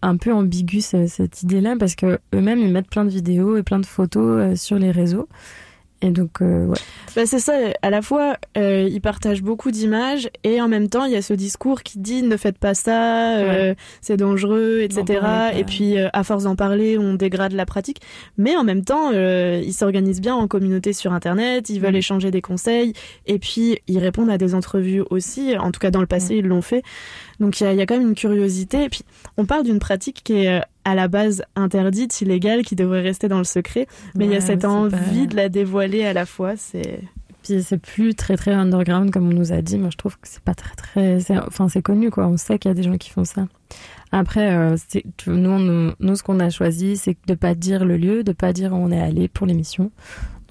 [0.01, 3.63] un peu ambigu ce- cette idée-là parce que eux-mêmes ils mettent plein de vidéos et
[3.63, 5.27] plein de photos euh, sur les réseaux.
[6.01, 6.77] Et donc euh, ouais.
[7.15, 11.03] Bah, c'est ça, à la fois, euh, ils partagent beaucoup d'images et en même temps,
[11.05, 15.19] il y a ce discours qui dit ne faites pas ça, euh, c'est dangereux, etc.
[15.57, 18.01] Et puis, euh, à force d'en parler, on dégrade la pratique.
[18.37, 21.97] Mais en même temps, euh, ils s'organisent bien en communauté sur Internet, ils veulent Mm.
[21.97, 22.93] échanger des conseils
[23.27, 25.57] et puis ils répondent à des entrevues aussi.
[25.57, 26.83] En tout cas, dans le passé, ils l'ont fait.
[27.39, 28.83] Donc, il y a, il y a quand même une curiosité.
[28.85, 29.01] Et puis,
[29.37, 33.27] on parle d'une pratique qui est euh, à la base interdite, illégale, qui devrait rester
[33.27, 33.87] dans le secret.
[34.15, 36.55] Mais il y a cette envie pas- de la dévoiler à la fois.
[36.55, 37.01] C'est
[37.43, 39.77] Puis c'est plus très très underground comme on nous a dit.
[39.77, 41.19] Moi je trouve que c'est pas très très.
[41.47, 42.27] Enfin c'est connu quoi.
[42.27, 43.47] On sait qu'il y a des gens qui font ça.
[44.11, 44.75] Après, euh,
[45.27, 48.53] nous, on- nous ce qu'on a choisi, c'est de pas dire le lieu, de pas
[48.53, 49.91] dire où on est allé pour l'émission.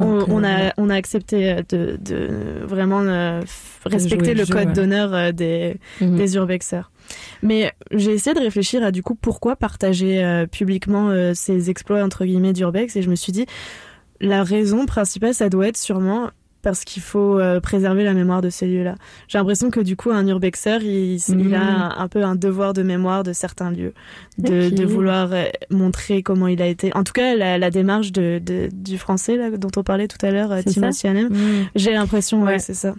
[0.00, 2.28] On, on euh, a, on a accepté euh, de, de
[2.64, 3.40] vraiment euh,
[3.84, 4.72] respecter le le jeu, code ouais.
[4.72, 6.16] d'honneur euh, des, Mhm.
[6.16, 6.92] des urbexeurs.
[7.42, 12.02] Mais j'ai essayé de réfléchir à du coup pourquoi partager euh, publiquement euh, ces exploits
[12.02, 13.46] entre guillemets d'urbex et je me suis dit
[14.20, 16.30] la raison principale ça doit être sûrement
[16.60, 18.96] parce qu'il faut euh, préserver la mémoire de ces lieux-là.
[19.28, 21.54] J'ai l'impression que du coup un urbexeur il, il Mhm.
[21.54, 23.94] a un, un peu un devoir de mémoire de certains lieux,
[24.38, 25.30] de, vouloir
[25.70, 26.94] montrer comment il a été.
[26.96, 30.18] En tout cas la, la démarche de, de- du français là dont on parlait tout
[30.26, 31.66] à l'heure, Timothy Mhm.
[31.76, 32.58] j'ai l'impression ouais, Ouais.
[32.58, 32.94] c'est ça.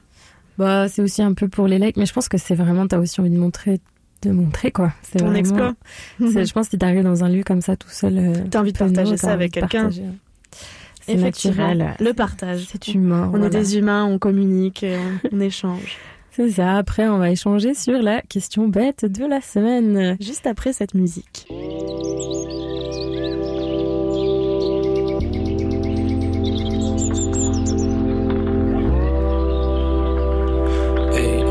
[0.57, 2.97] Bah, c'est aussi un peu pour les likes, mais je pense que c'est vraiment, t'as
[2.99, 3.80] aussi envie de montrer,
[4.22, 4.91] de montrer quoi.
[5.03, 5.74] C'est Ton vraiment- exploit.
[6.20, 8.74] Je pense que si t'arrives dans un lieu comme ça tout seul, euh, T'as envie
[8.74, 9.89] de partager ça avec quelqu'un.
[11.01, 11.95] C'est Effectivement, naturel.
[11.99, 12.67] le partage.
[12.72, 13.24] C'est humain.
[13.28, 13.47] On voilà.
[13.47, 14.97] est des humains, on communique, euh,
[15.32, 15.97] on échange.
[16.32, 16.78] C'est ça.
[16.78, 20.15] Après, on va échanger sur la question bête de la semaine.
[20.22, 21.47] Juste après cette musique.
[31.13, 31.43] Hey,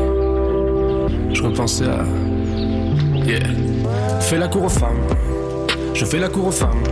[1.33, 2.03] je repensais à.
[4.21, 5.01] Fais la cour aux femmes.
[5.93, 6.83] Je fais la cour aux femmes.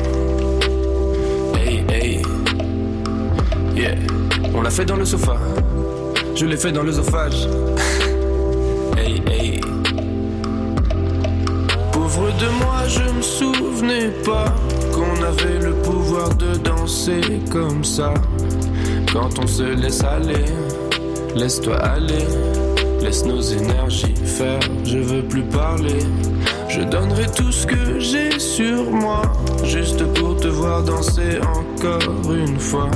[4.54, 5.38] On l'a fait dans le sofa.
[6.36, 7.48] Je l'ai fait dans l'œsophage.
[8.98, 9.62] hey.
[11.92, 14.54] Pauvre de moi, je me souvenais pas
[14.92, 17.22] qu'on avait le pouvoir de danser
[17.52, 18.14] comme ça.
[19.14, 20.46] Quand on se laisse aller,
[21.36, 22.26] laisse-toi aller.
[23.02, 26.00] Laisse nos énergies faire, je veux plus parler.
[26.68, 29.22] Je donnerai tout ce que j'ai sur moi,
[29.64, 32.92] juste pour te voir danser encore une fois.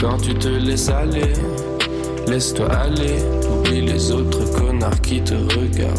[0.00, 1.32] Quand tu te laisses aller,
[2.26, 3.16] laisse-toi aller.
[3.50, 5.98] Oublie les autres connards qui te regardent.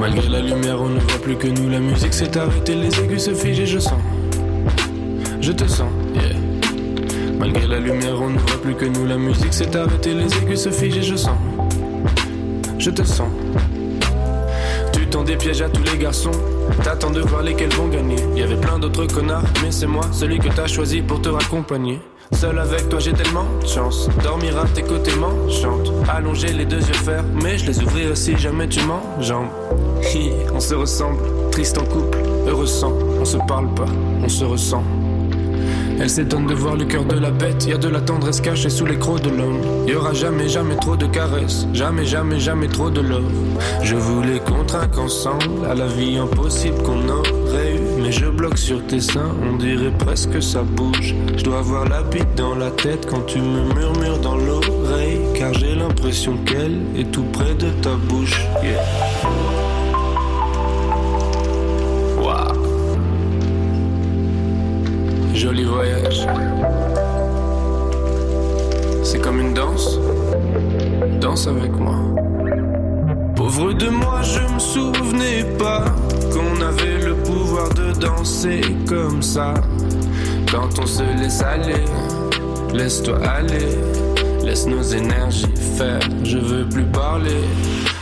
[0.00, 1.68] Malgré la lumière, on ne voit plus que nous.
[1.68, 4.00] La musique s'est arrêtée, les aigus se figent et je sens.
[5.40, 5.90] Je te sens.
[7.38, 9.06] Malgré la lumière, on ne voit plus que nous.
[9.06, 11.38] La musique s'est arrêtée, les aigus se figent et je sens.
[12.78, 13.28] Je te sens.
[14.92, 16.32] Tu tends des pièges à tous les garçons.
[16.82, 18.16] T'attends de voir lesquels vont gagner.
[18.36, 22.00] Y avait plein d'autres connards, mais c'est moi, celui que t'as choisi pour te raccompagner.
[22.32, 24.08] Seul avec toi, j'ai tellement de chance.
[24.22, 25.92] Dormir à tes côtés m'enchante.
[26.08, 29.48] Allonger les deux yeux fermés, je les ouvrirai si jamais tu m'enjambes.
[30.02, 31.20] Hi, on se ressemble,
[31.50, 32.92] triste en couple, heureux sans.
[33.20, 33.86] On se parle pas,
[34.22, 34.82] on se ressent.
[36.00, 37.66] Elle s'étonne de voir le cœur de la bête.
[37.66, 39.60] Y a de la tendresse cachée sous les crocs de l'homme.
[39.86, 41.66] Y aura jamais, jamais trop de caresses.
[41.72, 43.32] Jamais, jamais, jamais trop de love.
[43.82, 48.02] Je voulais qu'on trinque ensemble à la vie impossible qu'on aurait eu.
[48.02, 51.14] Mais je bloque sur tes seins, on dirait presque que ça bouge.
[51.36, 55.18] Je dois avoir la bite dans la tête quand tu me murmures dans l'oreille.
[55.34, 58.46] Car j'ai l'impression qu'elle est tout près de ta bouche.
[65.38, 66.26] Joli voyage.
[69.04, 70.00] C'est comme une danse.
[71.20, 71.94] Danse avec moi.
[73.36, 75.84] Pauvre de moi, je me souvenais pas
[76.32, 79.54] qu'on avait le pouvoir de danser comme ça.
[80.50, 81.84] Quand on se laisse aller,
[82.74, 83.68] laisse-toi aller,
[84.44, 86.00] laisse nos énergies faire.
[86.24, 87.44] Je veux plus parler.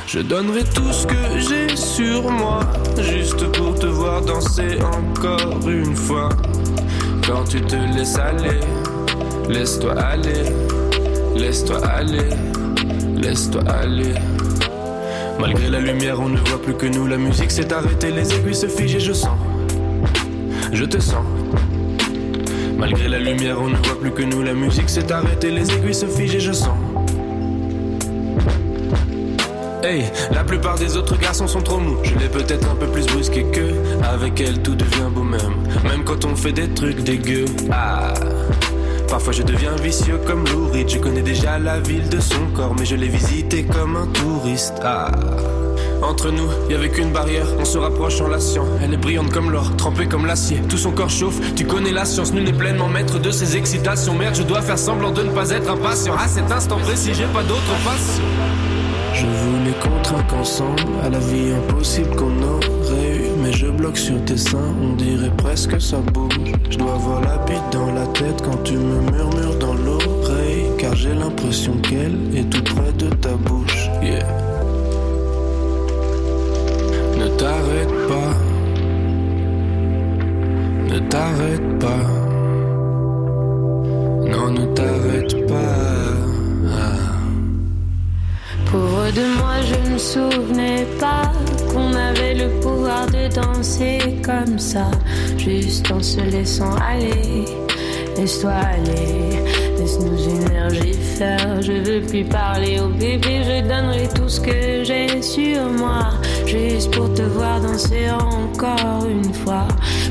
[0.07, 2.61] Je donnerai tout ce que j'ai sur moi,
[2.99, 6.31] juste pour te voir danser encore une fois.
[7.27, 8.61] Quand tu te laisses aller,
[9.49, 10.45] laisse-toi aller,
[11.35, 12.29] laisse-toi aller,
[13.17, 14.15] laisse-toi aller.
[15.41, 17.09] Malgré la lumière, on ne voit plus que nous.
[17.09, 19.37] La musique s'est arrêtée, les aiguilles se figent et je sens.
[20.73, 21.25] Je te sens.
[22.79, 24.43] Malgré la lumière, on ne voit plus que nous.
[24.43, 26.79] La musique s'est arrêtée, les aiguilles se figent et je sens.
[30.33, 31.99] La plupart des autres garçons sont trop mous.
[32.03, 33.73] Je l'ai peut-être un peu plus brusqué que.
[34.03, 35.55] Avec elle, tout devient beau même.
[35.85, 37.45] Même quand on fait des trucs dégueux.
[37.71, 38.13] Ah.
[39.09, 40.89] Parfois je deviens vicieux comme Lou Reed.
[40.89, 44.75] Je connais déjà la ville de son corps, mais je l'ai visité comme un touriste.
[44.83, 45.13] Ah.
[46.03, 48.69] Entre nous, y avait qu'une barrière, on se rapproche en la science.
[48.83, 50.61] Elle est brillante comme l'or, trempée comme l'acier.
[50.69, 52.33] Tout son corps chauffe, tu connais la science.
[52.33, 54.15] Nul n'est pleinement maître de ses excitations.
[54.15, 56.17] Merde, je dois faire semblant de ne pas être impatient.
[56.17, 58.25] À cet instant précis, j'ai pas d'autre passion.
[59.83, 63.31] Qu'on trinque ensemble à la vie impossible qu'on aurait eu.
[63.43, 66.53] Mais je bloque sur tes seins, on dirait presque que ça bouge.
[66.71, 70.67] Je dois avoir la bite dans la tête quand tu me murmures dans l'oreille.
[70.79, 73.91] Car j'ai l'impression qu'elle est tout près de ta bouche.
[74.03, 74.27] Yeah.
[77.19, 78.35] Ne t'arrête pas.
[80.93, 82.07] Ne t'arrête pas.
[84.31, 86.16] Non, ne t'arrête pas.
[89.15, 91.31] De moi, je ne souvenais pas
[91.73, 94.91] qu'on avait le pouvoir de danser comme ça,
[95.39, 97.45] juste en se laissant aller.
[98.17, 99.45] Laisse-toi aller,
[99.79, 101.63] laisse nos énergies faire.
[101.63, 106.11] Je veux plus parler au bébé, je donnerai tout ce que j'ai sur moi,
[106.45, 109.69] juste pour te voir danser encore une fois.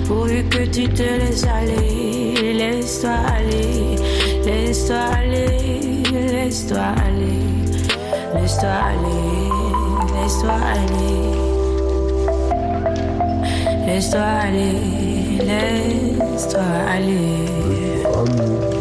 [0.08, 3.98] Pourvu que tu te laisses aller, laisse-toi aller,
[4.46, 7.65] laisse-toi aller, laisse-toi aller.
[8.46, 9.50] Laisse-toi aller,
[10.14, 11.18] laisse-toi aller.
[13.88, 14.78] Laisse-toi aller,
[15.48, 16.62] laisse-toi
[16.94, 18.75] aller.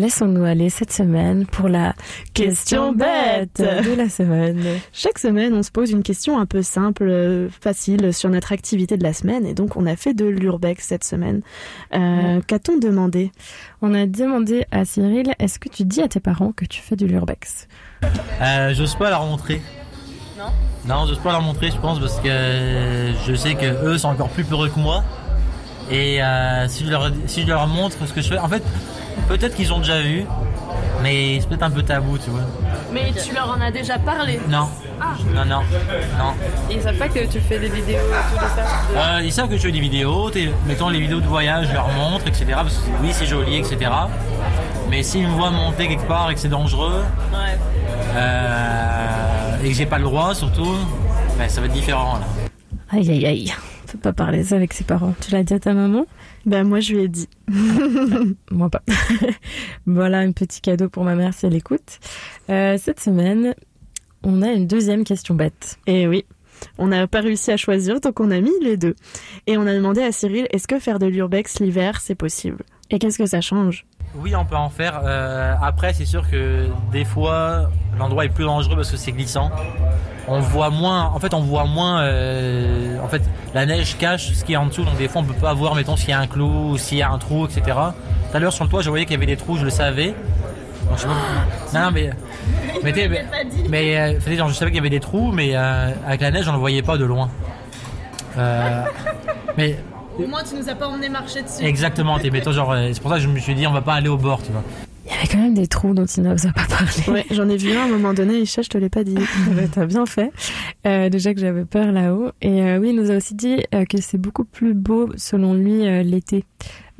[0.00, 1.92] Laissons-nous aller cette semaine pour la
[2.32, 4.58] Question bête de la semaine.
[4.94, 9.02] Chaque semaine, on se pose une question un peu simple, facile sur notre activité de
[9.02, 9.44] la semaine.
[9.44, 11.42] Et donc, on a fait de l'urbex cette semaine.
[11.94, 13.30] Euh, Qu'a-t-on demandé?
[13.82, 16.96] On a demandé à Cyril, est-ce que tu dis à tes parents que tu fais
[16.96, 17.68] de l'urbex?
[18.40, 19.60] Euh, j'ose pas leur montrer.
[20.38, 20.46] Non?
[20.88, 24.30] Non, j'ose pas leur montrer, je pense, parce que je sais que eux sont encore
[24.30, 25.04] plus peureux que moi.
[25.90, 28.62] Et euh, si, je leur, si je leur montre ce que je fais, en fait,
[29.28, 30.24] peut-être qu'ils ont déjà vu,
[31.02, 32.42] mais c'est peut-être un peu tabou, tu vois.
[32.92, 34.68] Mais tu leur en as déjà parlé Non.
[35.00, 35.14] Ah.
[35.34, 35.60] Non, non,
[36.18, 36.32] non.
[36.70, 39.56] Ils savent pas que tu fais des vidéos et tout ça Euh, ils savent que
[39.56, 40.30] je fais des vidéos,
[40.66, 42.44] mettons les vidéos de voyage, je leur montre, etc.
[42.54, 43.90] Parce que oui, c'est joli, etc.
[44.90, 47.58] Mais s'ils me voient monter quelque part et que c'est dangereux, Ouais.
[48.16, 50.76] euh, et que j'ai pas le droit surtout,
[51.38, 52.26] ben, ça va être différent là.
[52.92, 53.54] Aïe aïe aïe,
[53.90, 55.14] peut pas parler ça avec ses parents.
[55.20, 56.06] Tu l'as dit à ta maman?
[56.46, 57.28] Ben moi je lui ai dit.
[58.50, 58.82] Moi pas.
[59.86, 61.98] voilà un petit cadeau pour ma mère si elle écoute.
[62.48, 63.54] Euh, cette semaine,
[64.22, 65.78] on a une deuxième question bête.
[65.86, 66.24] Et oui.
[66.78, 68.94] On n'a pas réussi à choisir, donc on a mis les deux.
[69.46, 72.64] Et on a demandé à Cyril, est-ce que faire de l'urbex l'hiver, c'est possible?
[72.90, 73.86] Et qu'est-ce que ça change?
[74.16, 75.00] Oui, on peut en faire.
[75.04, 79.50] Euh, après, c'est sûr que des fois, l'endroit est plus dangereux parce que c'est glissant.
[80.26, 81.06] On voit moins.
[81.14, 82.02] En fait, on voit moins.
[82.02, 83.22] euh, en fait,
[83.54, 85.74] la neige cache ce qui est en dessous, donc des fois, on peut pas voir,
[85.74, 87.62] mettons, s'il y a un clou, ou s'il y a un trou, etc.
[87.66, 89.70] Tout à l'heure, sur le toit, je voyais qu'il y avait des trous, je le
[89.70, 90.08] savais.
[90.08, 92.10] Donc, je sais pas- Non, non, mais.
[92.82, 93.26] Mais, mais,
[93.68, 96.52] mais, euh, genre, je savais qu'il y avait des trous, mais avec la neige, on
[96.52, 97.28] ne le voyait pas de loin.
[99.58, 99.78] Mais
[100.24, 101.64] Au moins, tu nous as pas emmené marcher dessus.
[101.64, 103.82] exactement, t'es mettons, genre, euh, c'est pour ça que je me suis dit, on va
[103.82, 104.62] pas aller au bord, tu vois.
[105.06, 106.88] Il y avait quand même des trous dont il ne nous a pas parlé.
[107.08, 109.16] Ouais, j'en ai vu un à un moment donné, Isha, je te l'ai pas dit.
[109.74, 110.30] T'as bien fait.
[110.86, 112.30] Euh, déjà que j'avais peur là-haut.
[112.42, 115.54] Et euh, oui, il nous a aussi dit euh, que c'est beaucoup plus beau, selon
[115.54, 116.44] lui, euh, l'été,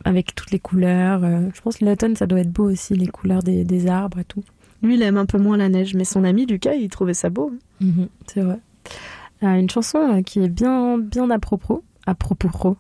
[0.05, 1.23] avec toutes les couleurs.
[1.23, 4.19] euh, je pense que l'automne, ça doit être beau aussi, les couleurs des, des arbres
[4.19, 4.43] et tout.
[4.83, 7.29] Lui, il aime un peu moins la neige, mais son ami Lucas, il trouvait ça
[7.31, 7.53] beau.
[7.81, 8.59] Mhm, c'est vrai.
[9.45, 11.85] Euh, une chanson euh, qui est bien, bien à propos.
[12.07, 12.77] À propos.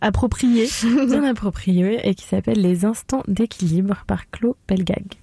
[0.00, 0.68] Approprié.
[1.06, 5.19] bien appropriée et qui s'appelle Les Instants d'équilibre par Claude Pelgag.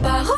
[0.00, 0.37] Demandez-vous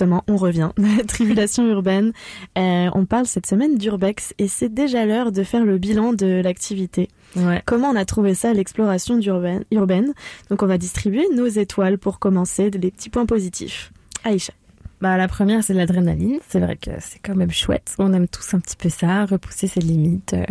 [0.00, 0.70] justement, on revient
[1.06, 2.12] tribulation urbaine.
[2.56, 6.40] Euh, on parle cette semaine d'urbex et c'est déjà l'heure de faire le bilan de
[6.42, 7.08] l'activité.
[7.66, 10.14] Comment on a trouvé ça, l'exploration urbaine?
[10.48, 13.92] Donc on va distribuer nos étoiles pour commencer, les petits points positifs.
[14.24, 14.54] Aïcha.
[15.02, 16.38] Bah, la première, c'est l'adrénaline.
[16.48, 17.94] C'est vrai que c'est quand même chouette.
[17.98, 20.44] On aime tous un petit peu ça, repousser ses limites, euh,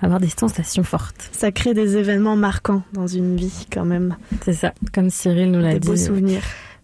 [0.00, 1.28] avoir des sensations fortes.
[1.32, 4.16] Ça crée des événements marquants dans une vie quand même.
[4.44, 5.88] C'est ça, comme Cyril nous l'a Des dit.
[5.88, 6.42] beaux souvenirs.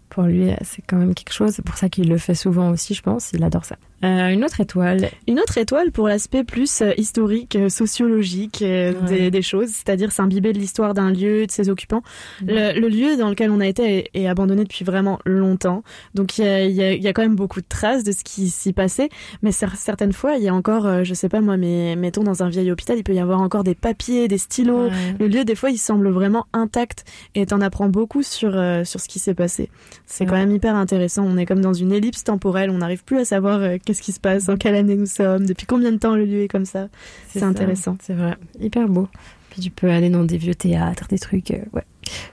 [0.09, 1.53] Pour lui, c'est quand même quelque chose.
[1.53, 3.31] C'est pour ça qu'il le fait souvent aussi, je pense.
[3.33, 3.77] Il adore ça.
[4.03, 5.09] Euh, une autre étoile.
[5.27, 9.07] Une autre étoile pour l'aspect plus euh, historique, euh, sociologique euh, Ouais.
[9.19, 12.01] des, des choses, c'est-à-dire s'imbiber de l'histoire d'un lieu, de ses occupants.
[12.45, 15.83] Le, le lieu dans lequel on a été est, est abandonné depuis vraiment longtemps,
[16.15, 18.03] donc il y a, il y, a, il y a quand même beaucoup de traces
[18.03, 19.09] de ce qui s'y passait,
[19.41, 22.41] mais cer- certaines fois, il y a encore, je sais pas moi, mais mettons dans
[22.43, 24.85] un vieil hôpital, il peut y avoir encore des papiers, des stylos.
[24.87, 24.91] Ouais.
[25.19, 27.03] Le lieu, des fois, il semble vraiment intact
[27.35, 29.69] et t'en apprends beaucoup sur, euh, sur ce qui s'est passé.
[30.05, 31.23] C'est quand même hyper intéressant.
[31.25, 34.11] On est comme dans une ellipse temporelle, on n'arrive plus à savoir euh, qu'est-ce qui
[34.11, 36.65] se passe, en quelle année nous sommes, depuis combien de temps le lieu est comme
[36.65, 36.89] ça.
[37.27, 37.97] C'est intéressant.
[38.03, 38.35] C'est vrai.
[38.59, 39.07] Hyper beau.
[39.49, 41.49] Puis tu peux aller dans des vieux théâtres, des trucs.
[41.49, 41.81] euh, ouais.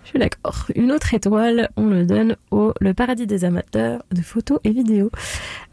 [0.04, 0.66] Je suis d'accord.
[0.74, 5.10] Une autre étoile, on le donne au le paradis des amateurs de photos et vidéos.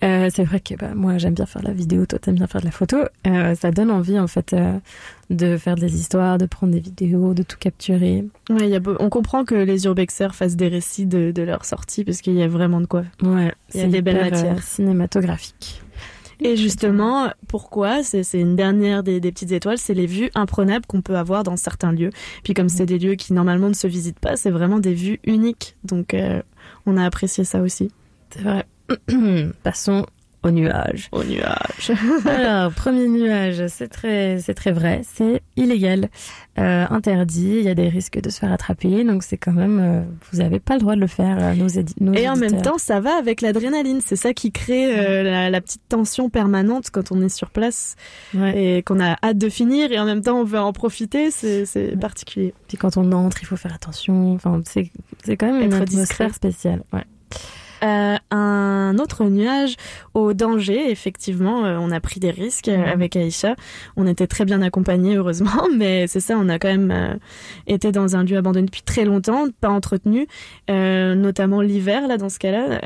[0.04, 2.62] Euh, c'est vrai que bah, moi j'aime bien faire la vidéo, toi t'aimes bien faire
[2.62, 2.98] de la photo.
[3.28, 4.78] Euh, ça donne envie en fait euh,
[5.30, 8.26] de faire des histoires, de prendre des vidéos, de tout capturer.
[8.50, 12.04] Ouais, y a on comprend que les urbexers fassent des récits de, de leur sortie
[12.04, 13.04] parce qu'il y a vraiment de quoi.
[13.22, 14.62] Ouais, Il y a c'est des belles matières.
[14.64, 15.82] cinématographiques.
[16.44, 21.02] Et justement, pourquoi C'est une dernière des, des petites étoiles, c'est les vues imprenables qu'on
[21.02, 22.10] peut avoir dans certains lieux.
[22.44, 25.20] Puis comme c'est des lieux qui normalement ne se visitent pas, c'est vraiment des vues
[25.24, 25.78] uniques.
[25.86, 26.42] Donc euh,
[26.86, 27.92] on a apprécié ça aussi.
[28.30, 28.66] C'est vrai.
[29.64, 30.06] Passons
[30.44, 31.10] au nuage.
[31.12, 31.92] Au nuage.
[32.26, 36.10] Alors, premier nuage, c'est très, c'est très vrai, c'est illégal,
[36.60, 37.56] euh, interdit.
[37.60, 40.02] Il y a des risques de se faire attraper, donc c'est quand même, euh,
[40.32, 41.68] vous n'avez pas le droit de le faire, euh, nos,
[42.00, 44.02] nos Et en même temps, ça va avec l'adrénaline.
[44.06, 47.96] C'est ça qui crée la, la petite tension permanente quand on est sur place
[48.36, 51.32] et qu'on a hâte de finir et en même temps on veut en profiter.
[51.32, 52.54] C'est particulier.
[52.68, 54.34] Puis quand on entre, il faut faire attention.
[54.34, 54.90] Enfin, c'est,
[55.24, 56.30] c'est quand même une Être atmosphère discret.
[56.34, 56.84] spéciale.
[56.92, 57.04] Ouais.
[57.84, 59.76] Euh, un autre nuage
[60.14, 62.84] au danger, effectivement, euh, on a pris des risques euh, Mhm.
[62.86, 63.56] avec Aïcha.
[63.98, 67.20] On était très bien accompagnés, heureusement, mais c'est ça, on a quand même
[67.68, 70.28] été dans un lieu abandonné depuis très longtemps, pas entretenu,
[70.70, 72.80] notamment l'hiver, là, dans ce cas-là.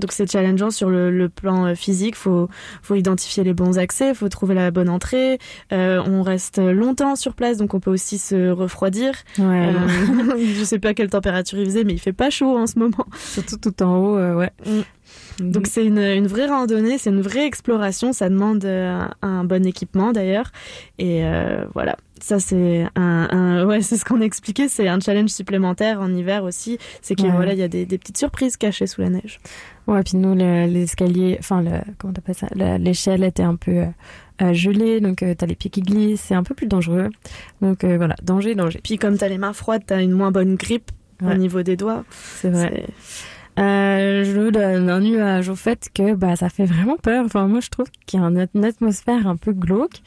[0.00, 2.48] Donc c'est challengeant sur le, le plan physique, faut,
[2.82, 5.38] faut identifier les bons accès, faut trouver la bonne entrée.
[5.70, 9.12] On reste longtemps sur place, donc on peut aussi se refroidir.
[9.38, 9.72] Ouais,
[10.58, 13.06] je sais pas quelle température il faisait, mais il fait pas chaud en ce moment.
[13.16, 14.50] Surtout tout en haut, euh, ouais.
[15.38, 19.64] Donc c'est une, une vraie randonnée, c'est une vraie exploration, ça demande euh, un bon
[19.66, 20.50] équipement d'ailleurs.
[20.98, 25.28] Et euh, voilà, ça c'est un, un- ouais, c'est ce qu'on expliquait, c'est un challenge
[25.30, 27.32] supplémentaire en hiver aussi, c'est qu'il Ouais.
[27.36, 29.38] voilà, il y a des, des petites surprises cachées sous la neige.
[29.86, 33.84] Ouais, puis nous, le- l'escalier, enfin, le, comment t'appelles ça, Le- l'échelle était un peu
[34.42, 37.10] euh, gelée, donc euh, t'as les pieds qui glissent, c'est un peu plus dangereux.
[37.60, 38.80] Donc euh, voilà, danger, danger.
[38.82, 40.90] Puis comme t'as les mains froides, t'as une moins bonne grippe
[41.22, 42.04] au niveau des doigts.
[42.10, 42.84] C'est vrai.
[43.58, 47.24] Euh, je donne un nuage au fait que bah ça fait vraiment peur.
[47.24, 50.02] Enfin moi je trouve qu'il y a un- une atmosphère un peu glauque,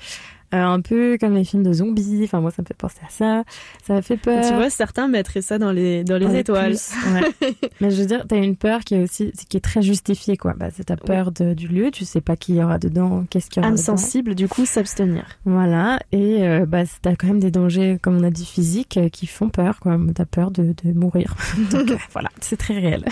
[0.57, 2.21] un peu comme les films de zombies.
[2.23, 3.43] Enfin moi ça me fait penser à ça.
[3.85, 4.45] Ça fait peur.
[4.47, 6.75] Tu vois, certains mettraient ça dans les dans les Dans étoiles.
[7.13, 7.49] ouais.
[7.81, 10.53] Mais je veux dire, t'as une peur qui est aussi, qui est très justifiée, quoi.
[10.57, 13.49] Bah, c'est ta peur de, du lieu, tu sais pas qui y aura dedans, qu'est-ce
[13.49, 13.83] qu'il y aura Âme dedans.
[13.83, 15.23] sensible, du coup, s'abstenir.
[15.45, 15.99] Voilà.
[16.11, 19.27] Et, euh, bah, t'as quand même des dangers, comme on a dit, physiques, euh, qui
[19.27, 19.97] font peur, quoi.
[20.15, 21.35] T'as peur de, de mourir.
[21.71, 22.29] Donc, euh, voilà.
[22.41, 23.05] C'est très réel.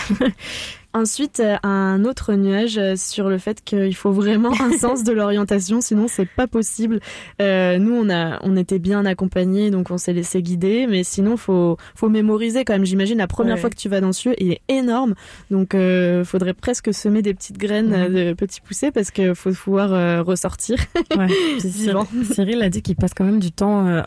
[0.97, 5.11] Ensuite, euh, un autre nuage euh, sur le fait qu'il faut vraiment un sens de
[5.11, 6.99] l'orientation, sinon c'est pas possible.
[7.39, 11.37] Euh, nous, on a, on était bien accompagnés, donc on s'est laissé guider, mais sinon
[11.37, 12.85] faut, faut mémoriser quand même.
[12.85, 13.61] J'imagine la première Ouais.
[13.61, 15.13] fois que tu vas dans ce lieu, il est énorme,
[15.51, 19.51] donc euh, faudrait presque semer des petites graines euh, de petits poussés parce que faut
[19.51, 20.79] pouvoir euh, ressortir.
[21.15, 21.27] Ouais.
[21.59, 21.97] Cyril,
[22.33, 24.03] Cyril a dit qu'il passe quand même du temps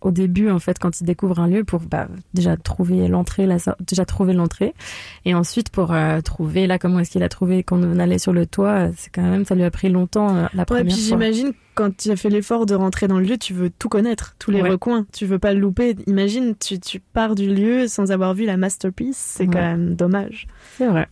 [0.00, 3.56] au début en fait quand il découvre un lieu pour bah, déjà trouver l'entrée, la
[3.86, 4.74] déjà trouver l'entrée
[5.24, 8.32] et ensuite pour euh, trouver là comment est-ce qu'il a trouvé quand on allait sur
[8.32, 8.88] le toit.
[8.96, 11.02] C'est quand même ça lui a pris longtemps euh, la Ouais, première puis fois.
[11.18, 14.34] j'imagine quand tu as fait l'effort de rentrer dans le lieu, tu veux tout connaître,
[14.38, 14.68] tous les Ouais.
[14.70, 15.96] recoins, tu veux pas le louper.
[16.06, 20.46] Imagine, tu, tu pars du lieu sans avoir vu la masterpiece, c'est quand même dommage.
[20.76, 21.08] C'est vrai.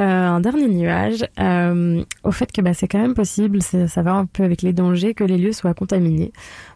[0.00, 4.14] Euh, un dernier nuage, euh, au fait que bah, c'est quand même possible, ça va
[4.14, 6.32] un peu avec les dangers, que les lieux soient contaminés.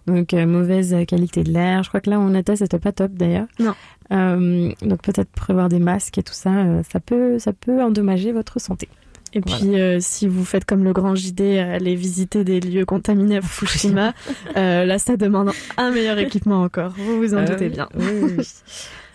[0.06, 1.82] Donc euh, mauvaise qualité de l'air.
[1.82, 3.46] Je crois que là où on était, c'était pas top d'ailleurs.
[3.58, 3.72] Non.
[4.10, 8.88] Donc peut-être prévoir des masques et tout ça, ça peut, ça peut endommager votre santé.
[9.36, 13.38] Et puis, euh, si vous faites comme le grand JD, aller visiter des lieux contaminés
[13.38, 14.12] à Fukushima,
[14.56, 16.92] euh, là, ça demande un meilleur équipement encore.
[16.96, 17.88] Vous vous en Euh, doutez bien.
[17.96, 18.06] oui,
[18.38, 18.48] oui.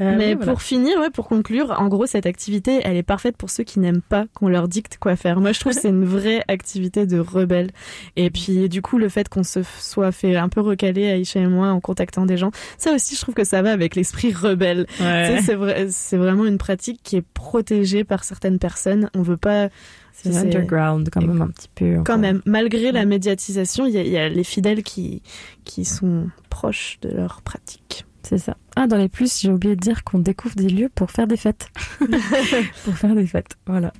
[0.01, 3.35] Euh, Mais oui, pour finir, ouais, pour conclure, en gros, cette activité, elle est parfaite
[3.37, 5.39] pour ceux qui n'aiment pas qu'on leur dicte quoi faire.
[5.41, 7.71] Moi, je trouve que c'est une vraie activité de rebelle.
[8.15, 11.47] Et puis, du coup, le fait qu'on se soit fait un peu recaler, Aïcha et
[11.47, 14.85] moi, en contactant des gens, ça aussi, je trouve que ça va avec l'esprit rebelle.
[14.99, 15.29] Ouais.
[15.29, 19.09] Tu sais, C'est vrai, c'est vraiment une pratique qui est protégée par certaines personnes.
[19.15, 19.69] On veut pas.
[20.13, 22.01] C'est underground quand même un petit peu.
[22.05, 25.21] Quand même, malgré la médiatisation, il y, y a les fidèles qui,
[25.63, 28.05] qui sont proches de leur pratique.
[28.23, 28.55] C'est ça.
[28.75, 31.37] Ah, dans les plus, j'ai oublié de dire qu'on découvre des lieux pour faire des
[31.37, 31.69] fêtes.
[32.85, 33.91] pour faire des fêtes, voilà.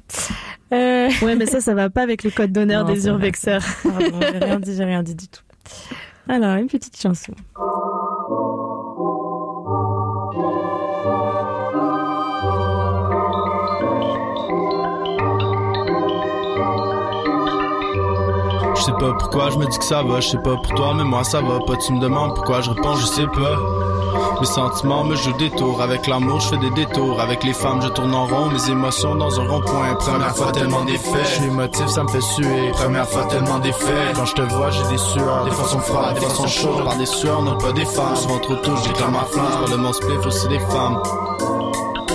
[0.73, 3.07] Euh, Ouais, mais ça, ça va pas avec le code d'honneur des.
[3.83, 5.41] Pardon, j'ai rien dit, j'ai rien dit du tout.
[6.27, 7.33] Alors, une petite chanson.
[18.79, 20.93] Je sais pas pourquoi je me dis que ça va, je sais pas pour toi,
[20.95, 21.75] mais moi ça va pas.
[21.75, 23.57] Tu me demandes pourquoi je réponds, je sais pas.
[24.39, 27.81] Mes sentiments me jouent des tours, avec l'amour je fais des détours, avec les femmes
[27.81, 29.95] je tourne en rond, mes émotions dans un rond-point.
[29.95, 32.71] Première fois tellement d'effets, je suis émotif, ça me fait suer.
[32.71, 36.13] Première fois tellement d'effets, quand je te vois j'ai des sueurs, des fois sont froides,
[36.13, 38.15] des fois sont chaudes, par des sueurs, non pas des femmes.
[38.15, 41.01] Souvent trop tôt, je déclare ma flamme, je parle de mon spliff aussi des femmes.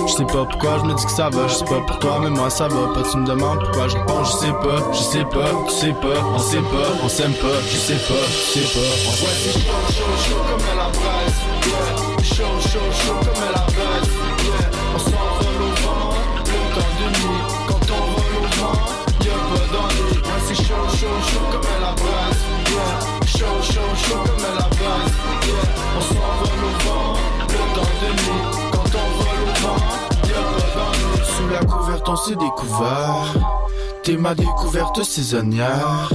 [0.07, 2.19] Je sais pas pourquoi je me dis que ça va, je sais pas pour toi,
[2.21, 3.01] mais moi ça va pas.
[3.09, 6.19] Tu me demandes pourquoi je réponds, je sais pas, je sais pas, tu sais pas,
[6.33, 8.13] on sait pas, on s'aime pas, je sais pas,
[8.53, 8.79] tu sais pas.
[8.79, 12.23] On ouais, c'est chaud, chaud, comme la braise, yeah.
[12.23, 14.11] Chaud, chaud, chaud comme la braise,
[14.45, 14.69] yeah.
[14.95, 17.41] On s'envole au vent, le temps de nuit.
[17.67, 18.77] Quand on vole au vent,
[19.25, 20.21] y'a pas d'ennui.
[20.21, 22.41] Ouais, c'est chaud, chaud, chaud comme la braise,
[22.71, 22.95] yeah.
[23.25, 25.13] Chaud, chaud, chaud comme la braise,
[25.47, 25.74] yeah.
[32.05, 33.33] Couverte, on s'est découvert.
[34.03, 36.09] T'es ma découverte saisonnière.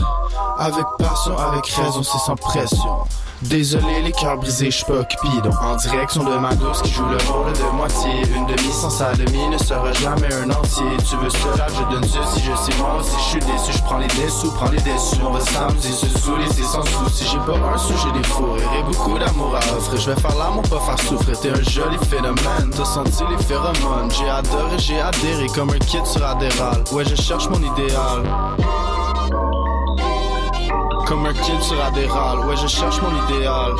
[0.58, 2.98] Avec passion, avec raison, c'est sans pression.
[3.42, 5.50] Désolé, les cœurs brisés, j'suis pas Cupidon.
[5.62, 8.10] En direction de ma douce qui joue le rôle de moitié.
[8.36, 10.84] Une demi sans sa demi ne sera jamais un entier.
[11.08, 13.72] Tu veux cela, je donne ceci, je sais moi aussi, j'suis déçu.
[13.72, 15.20] J'prends les dessous, prends les déçus.
[15.26, 16.44] On va s'amuser, se saouler.
[16.52, 20.00] J'ai pas un sou, j'ai des fous et beaucoup d'amour à offrir.
[20.00, 21.40] Je vais faire l'amour, pas faire souffrir.
[21.40, 24.10] T'es un joli phénomène, t'as senti les phéromones.
[24.10, 26.82] J'ai adoré, j'ai adhéré comme un kid sur Adderall.
[26.92, 28.22] Ouais, je cherche mon idéal.
[31.10, 33.72] Comme un kid sur Adderall, ouais je cherche mon idéal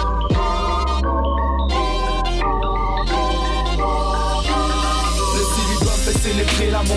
[6.60, 6.96] célébrer l'amour,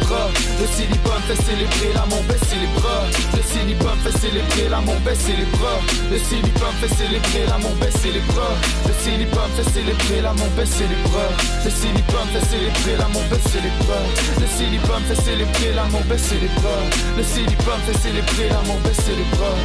[0.00, 0.28] bras.
[0.60, 3.04] Le silibum fait célébrer l'amour, baisser les bras.
[3.34, 5.80] Le silibum fait célébrer l'amour, baisser les bras.
[6.10, 8.54] Le silibum fait célébrer l'amour, baisser les bras.
[8.86, 11.30] Le silibum fait célébrer l'amour, baisser les bras.
[11.64, 14.04] Le silibum fait célébrer l'amour, baisser les bras.
[14.40, 16.82] Le silibum fait célébrer l'amour, baisser les bras.
[17.16, 19.56] Le silibum fait célébrer l'amour, baisser les bras.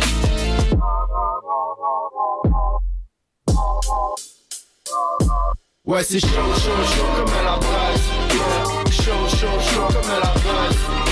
[5.85, 8.12] Ouais, c'est chaud, chaud, chaud comme elle la.
[8.33, 8.91] Yeah.
[8.91, 10.31] Chaud, chaud, chaud comme la.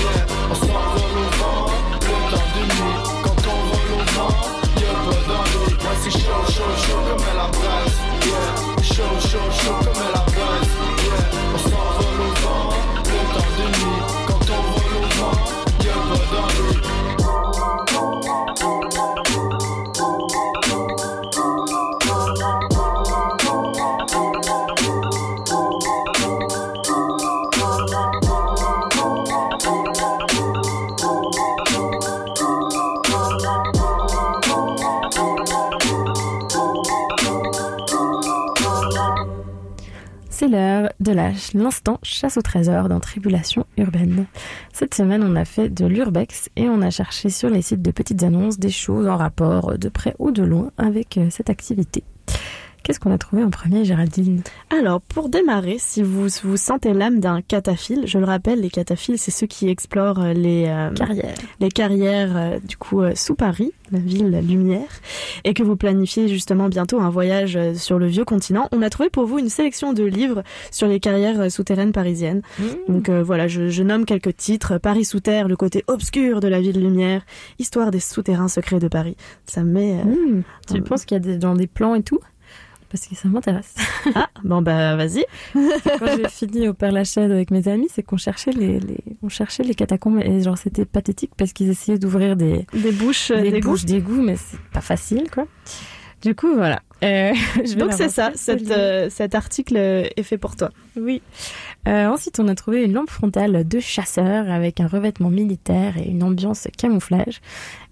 [0.02, 0.26] Yeah.
[0.50, 2.98] On s'envole au vent, le temps de nuit.
[3.24, 4.36] Quand on vole au vent,
[4.78, 5.74] y'a pas d'ennui.
[5.74, 7.98] Ouais, c'est chaud, chaud, chaud comme la braise.
[8.26, 8.84] Yeah.
[8.84, 10.91] Chaud, chaud, chaud comme la braise.
[41.02, 44.26] De l'instant chasse au trésor dans Tribulation urbaine.
[44.72, 47.92] Cette semaine, on a fait de l'urbex et on a cherché sur les sites de
[47.92, 52.04] petites annonces des choses en rapport de près ou de loin avec euh, cette activité.
[52.84, 54.42] Qu'est-ce qu'on a trouvé en premier, Géraldine?
[54.72, 59.20] Alors, pour démarrer, si vous vous sentez l'âme d'un cataphile, je le rappelle, les cataphiles,
[59.20, 61.36] c'est ceux qui explorent euh, les euh, Carrières.
[61.60, 64.90] les carrières euh, du coup euh, sous Paris, la ville lumière,
[65.44, 68.68] et que vous planifiez justement bientôt un voyage sur le vieux continent.
[68.72, 70.42] On a trouvé pour vous une sélection de livres
[70.72, 72.42] sur les carrières souterraines parisiennes.
[72.88, 76.48] Donc euh, voilà, je, je nomme quelques titres Paris sous terre, le côté obscur de
[76.48, 77.22] la ville lumière,
[77.60, 79.16] Histoire des souterrains secrets de Paris.
[79.46, 80.04] Ça me met.
[80.04, 80.42] Hmm,
[80.74, 82.20] Tu penses qu'il y a des, dans des plans et tout?
[82.92, 83.74] Parce que ça m'intéresse.
[84.16, 85.24] Ah, bon bah vas-y.
[85.54, 89.30] Quand j'ai fini au Père Lachaise avec mes amis, c'est qu'on cherchait les, les, on
[89.30, 93.52] cherchait les catacombes et genre c'était pathétique parce qu'ils essayaient d'ouvrir des, Des bouches, des
[93.52, 93.70] d'égout.
[93.70, 95.46] bouches d'égout, mais c'est pas facile quoi.
[96.24, 96.82] Du coup voilà.
[97.04, 97.34] Euh,
[97.66, 100.70] je Donc c'est ça, cette, euh, cet article euh, est fait pour toi.
[100.96, 101.22] Oui.
[101.88, 106.10] Euh, ensuite, on a trouvé une lampe frontale de chasseur avec un revêtement militaire et
[106.10, 107.42] une ambiance camouflage.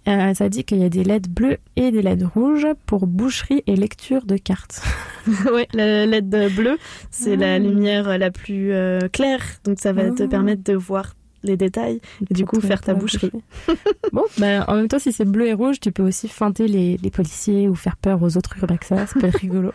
[0.10, 3.64] Euh, ça dit qu'il y a des LED bleus et des LED rouges pour boucherie
[3.68, 4.82] et lecture de cartes.
[5.54, 6.78] ouais, la LED bleue,
[7.12, 7.60] c'est la Ah.
[7.60, 10.28] lumière la plus euh, claire, donc ça va te Ah.
[10.28, 11.14] permettre de voir
[11.44, 13.32] les détails et du coup faire ta boucherie.
[14.12, 16.98] Bon, ben, en même temps, si c'est bleu et rouge, tu peux aussi feinter les,
[16.98, 19.08] les policiers ou faire peur aux autres urbexeurs.
[19.08, 19.72] Ça peut être rigolo.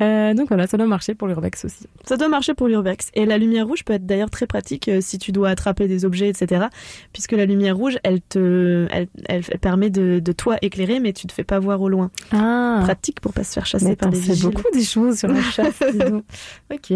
[0.00, 1.86] Euh, donc voilà, ça doit marcher pour l'urbex aussi.
[2.06, 3.10] Ça doit marcher pour l'urbex.
[3.14, 6.04] Et la lumière rouge peut être d'ailleurs très pratique euh, si tu dois attraper des
[6.04, 6.66] objets, etc.
[7.12, 11.26] Puisque la lumière rouge, elle te, elle, elle permet de, de toi éclairer, mais tu
[11.26, 12.10] te fais pas voir au loin.
[12.32, 14.44] Ah, Pratique pour pas se faire chasser mais par les vigiles.
[14.50, 15.80] beaucoup des choses sur la chasse.
[16.72, 16.92] Ok.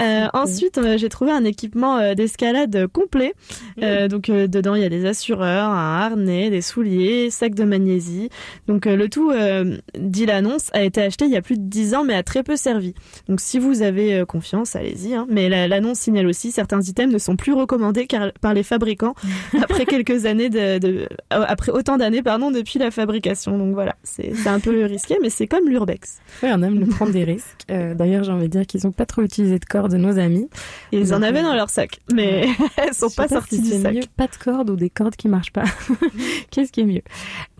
[0.00, 3.34] Euh, ensuite, euh, j'ai trouvé un équipement euh, d'escalade complet.
[3.82, 7.64] Euh, donc euh, dedans, il y a des assureurs, un harnais, des souliers, sac de
[7.64, 8.28] magnésie.
[8.66, 11.64] Donc euh, le tout, euh, dit l'annonce, a été acheté il y a plus de
[11.64, 12.94] 10 ans, mais a très peu servi.
[13.28, 15.14] Donc si vous avez euh, confiance, allez-y.
[15.14, 15.26] hein.
[15.28, 19.14] Mais la- l'annonce signale aussi certains items ne sont plus recommandés car, par les fabricants
[19.62, 23.58] après quelques années de, de- euh, après autant d'années pardon depuis la fabrication.
[23.58, 26.18] Donc voilà, c'est c'est un peu risqué, mais c'est comme l'urbex.
[26.42, 27.64] Oui, on aime le prendre des risques.
[27.70, 30.48] Euh, D'ailleurs, j'ai envie de dire qu'ils ont pas trop utilisé de de nos amis.
[30.92, 32.46] Ils en avaient euh, dans leur sac, mais
[32.76, 33.94] elles sont pas si sorties du c'est sac.
[33.94, 35.64] mieux pas de cordes ou des cordes qui marchent pas.
[36.50, 37.02] Qu'est-ce qui est mieux?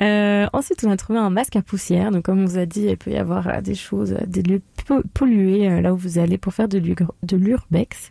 [0.03, 2.11] Euh, Ensuite, on a trouvé un masque à poussière.
[2.11, 4.63] Donc, comme on vous a dit, il peut y avoir euh, des choses, des lieux
[4.87, 8.11] po- pollués là où vous allez pour faire de l'ur- de l'urbex.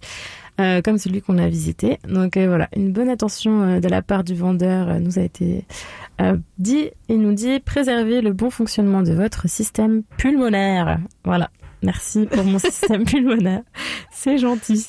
[0.59, 1.97] euh, comme celui qu'on a visité.
[2.07, 5.65] Donc euh, voilà, une bonne attention euh, de la part du vendeur nous a été
[6.59, 6.89] dit.
[7.09, 10.99] Il nous dit préservez le bon fonctionnement de votre système pulmonaire.
[11.23, 11.49] Voilà,
[11.83, 13.63] merci pour mon système pulmonaire.
[14.11, 14.85] C'est gentil.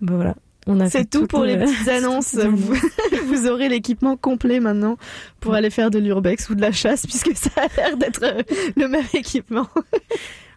[0.00, 0.34] Bon, voilà.
[0.66, 2.34] On a fait C'est tout pour les euh, petites annonces.
[3.26, 4.96] vous aurez l'équipement complet maintenant
[5.40, 8.42] pour aller faire de l'urbex ou de la chasse, puisque ça a l'air d'être euh,
[8.76, 9.68] le même équipement.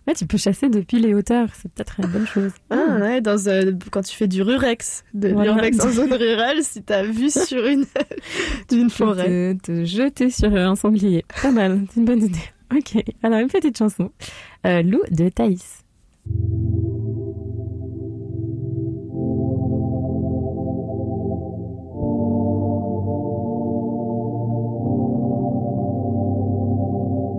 [0.07, 2.51] Ouais, tu peux chasser depuis les hauteurs, c'est peut-être une bonne chose.
[2.69, 5.51] Ah ouais, dans, euh, quand tu fais du rurex, de Voilà.
[5.51, 7.83] l'urbex en zone rurale, si t'as vu sur une,
[8.69, 9.57] d'une forêt.
[9.61, 11.25] Te, te jeter sur un sanglier.
[11.41, 12.39] Pas mal, c'est une bonne idée.
[12.76, 14.11] Ok, alors une petite chanson.
[14.65, 15.84] Euh, Loup de Thaïs.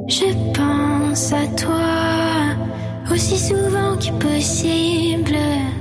[0.08, 1.98] Je pense à toi
[3.12, 5.36] aussi souvent que possible.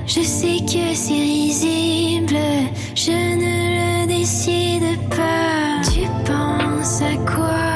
[0.05, 2.37] Je sais que c'est risible,
[2.95, 5.81] je ne le décide pas.
[5.91, 7.66] Tu penses à quoi?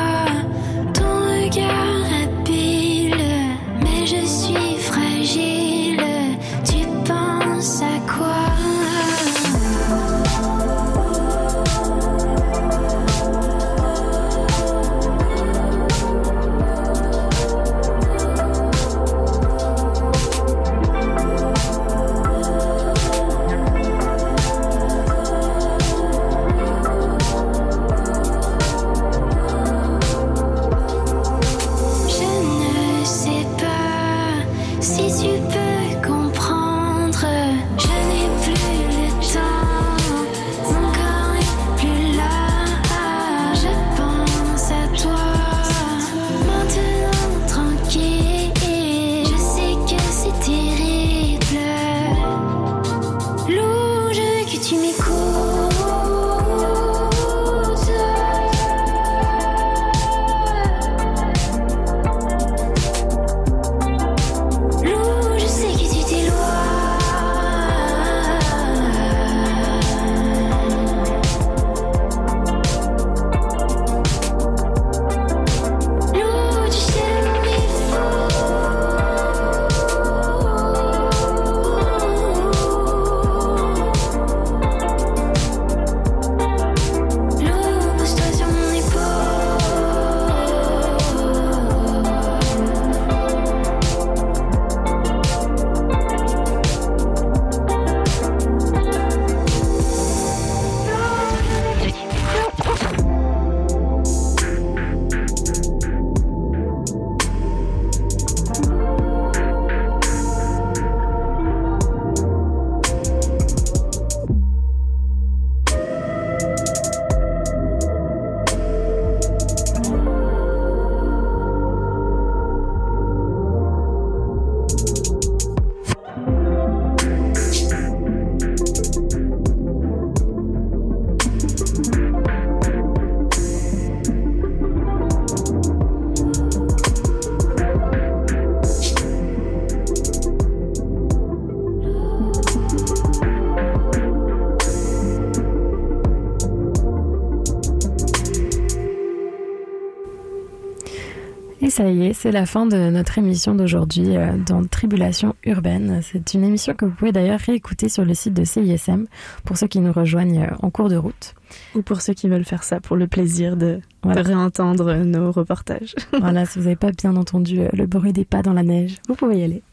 [151.81, 156.01] Ça y est, c'est la fin de notre émission d'aujourd'hui euh, dans Tribulation urbaine.
[156.03, 159.07] C'est une émission que vous pouvez d'ailleurs réécouter sur le site de CISM
[159.45, 161.33] pour ceux qui nous rejoignent euh, en cours de route.
[161.73, 164.21] Ou pour ceux qui veulent faire ça pour le plaisir de, Voilà.
[164.21, 165.95] réentendre nos reportages.
[166.19, 168.97] voilà, si vous n'avez pas bien entendu euh, le bruit des pas dans la neige,
[169.07, 169.63] vous pouvez y aller.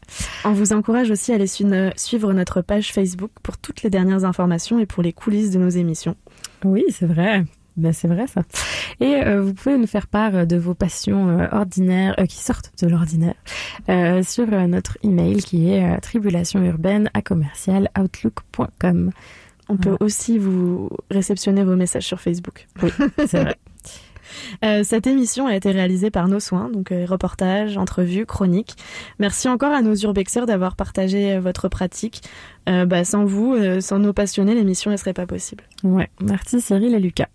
[0.45, 4.79] On vous encourage aussi à aller suivre notre page Facebook pour toutes les dernières informations
[4.79, 6.15] et pour les coulisses de nos émissions.
[6.65, 7.45] Oui, c'est vrai.
[7.79, 8.41] Ben c'est vrai ça.
[8.99, 12.73] Et euh, vous pouvez nous faire part euh, de vos passions euh, ordinaires qui sortent
[12.81, 13.35] de l'ordinaire
[14.23, 19.11] sur notre email qui est tribulationurbaine à commercial outlook.com.
[19.69, 22.67] On peut aussi vous réceptionner vos messages sur Facebook.
[22.83, 22.91] Oui,
[23.25, 23.55] c'est vrai.
[24.63, 28.75] Euh, cette émission a été réalisée par Nos Soins, donc euh, reportages, entrevues, chroniques.
[29.19, 32.21] Merci encore à nos urbexeurs d'avoir partagé euh, votre pratique.
[32.67, 35.63] Bah, sans vous, sans nos passionnés, l'émission ne serait pas possible.
[35.83, 37.29] Ouais, merci Cyril et Lucas.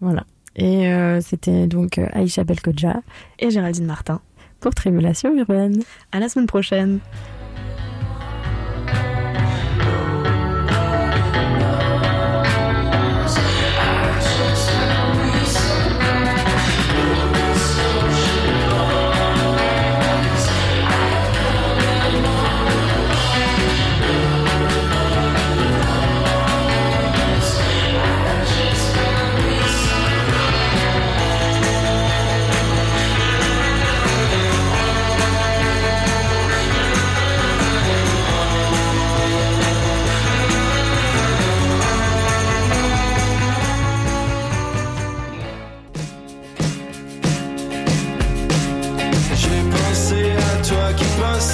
[0.00, 0.24] Voilà.
[0.56, 0.90] Et
[1.20, 3.00] c'était donc Aïcha Belkodja
[3.38, 4.20] et Géraldine Martin
[4.58, 5.84] pour Tribulation Urbaine.
[6.10, 6.98] À la semaine prochaine.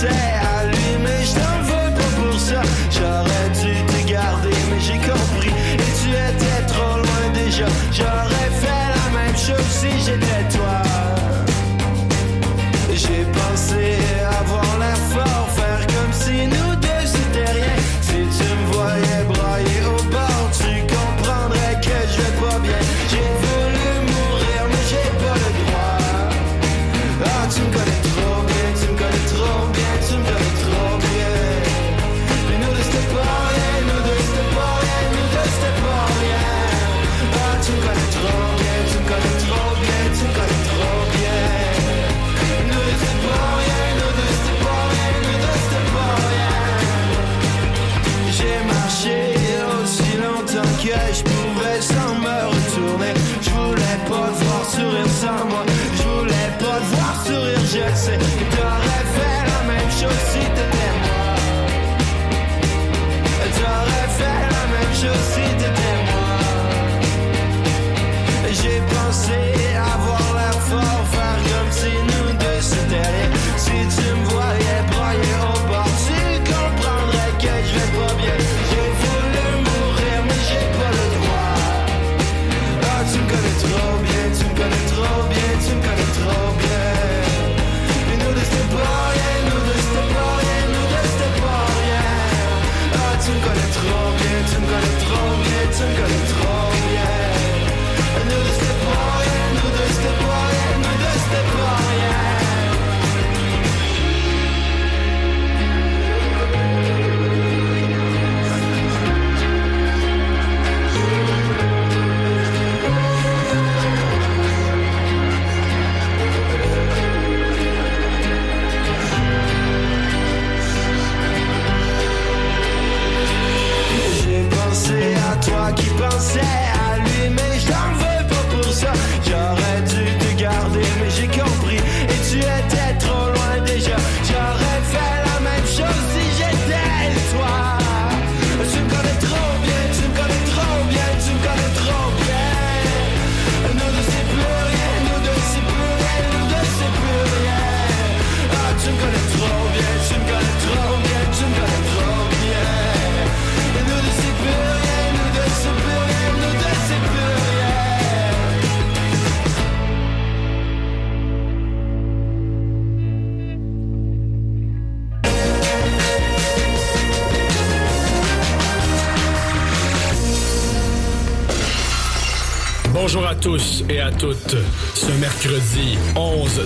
[0.02, 0.31] say.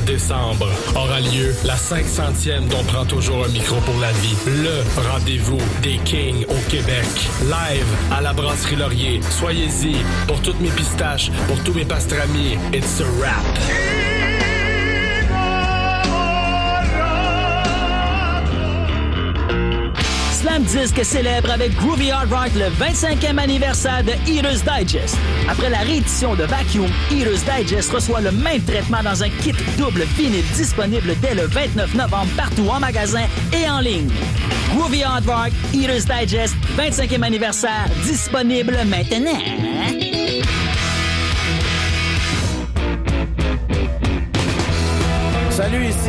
[0.07, 4.37] décembre aura lieu la 500e dont prend toujours un micro pour la vie.
[4.47, 7.05] Le rendez-vous des Kings au Québec.
[7.43, 9.21] Live à la brasserie Laurier.
[9.31, 9.97] Soyez-y.
[10.27, 13.96] Pour toutes mes pistaches, pour tous mes pastramis, it's a wrap.
[20.47, 25.17] Slam Disque célèbre avec Groovy Hard Rock le 25e anniversaire de Eater's Digest.
[25.49, 30.03] Après la réédition de Vacuum, Eater's Digest reçoit le même traitement dans un kit double
[30.17, 34.09] vinyle disponible dès le 29 novembre partout en magasin et en ligne.
[34.73, 39.66] Groovy Hard Rock, Eater's Digest, 25e anniversaire, disponible maintenant.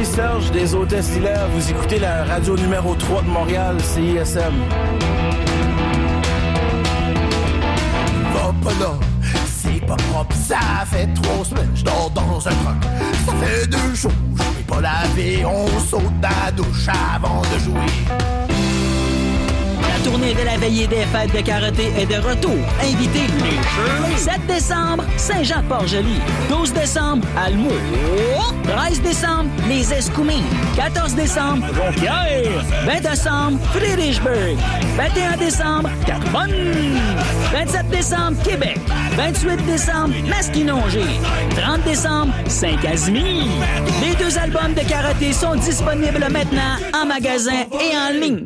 [0.05, 1.47] Serge des Hôtesses d'Hilaire.
[1.53, 4.53] Vous écoutez la radio numéro 3 de Montréal, CISM.
[8.33, 8.93] Va pas là,
[9.45, 12.83] c'est pas propre, ça fait trois semaines, je dors dans un truck.
[13.25, 18.36] Ça fait deux jours, je pas laver, on saute dans la douche avant de jouer.
[20.07, 22.55] Tournée de la veillée des fêtes de karaté est de retour.
[22.81, 26.21] Invitez les 7 décembre, Saint-Jean-Port-Joli.
[26.47, 27.73] 12 décembre, Almou.
[28.63, 30.45] 13 décembre, les Escoumins.
[30.77, 32.63] 14 décembre, Jonquière.
[32.85, 34.55] 20 décembre, Friedrichsburg.
[34.95, 36.53] 21 décembre, Carbonne.
[37.51, 38.79] 27 décembre, Québec.
[39.17, 41.03] 28 décembre, Masquinongé.
[41.61, 43.43] 30 décembre, Saint-Casimir.
[44.01, 48.45] Les deux albums de karaté sont disponibles maintenant en magasin et en ligne.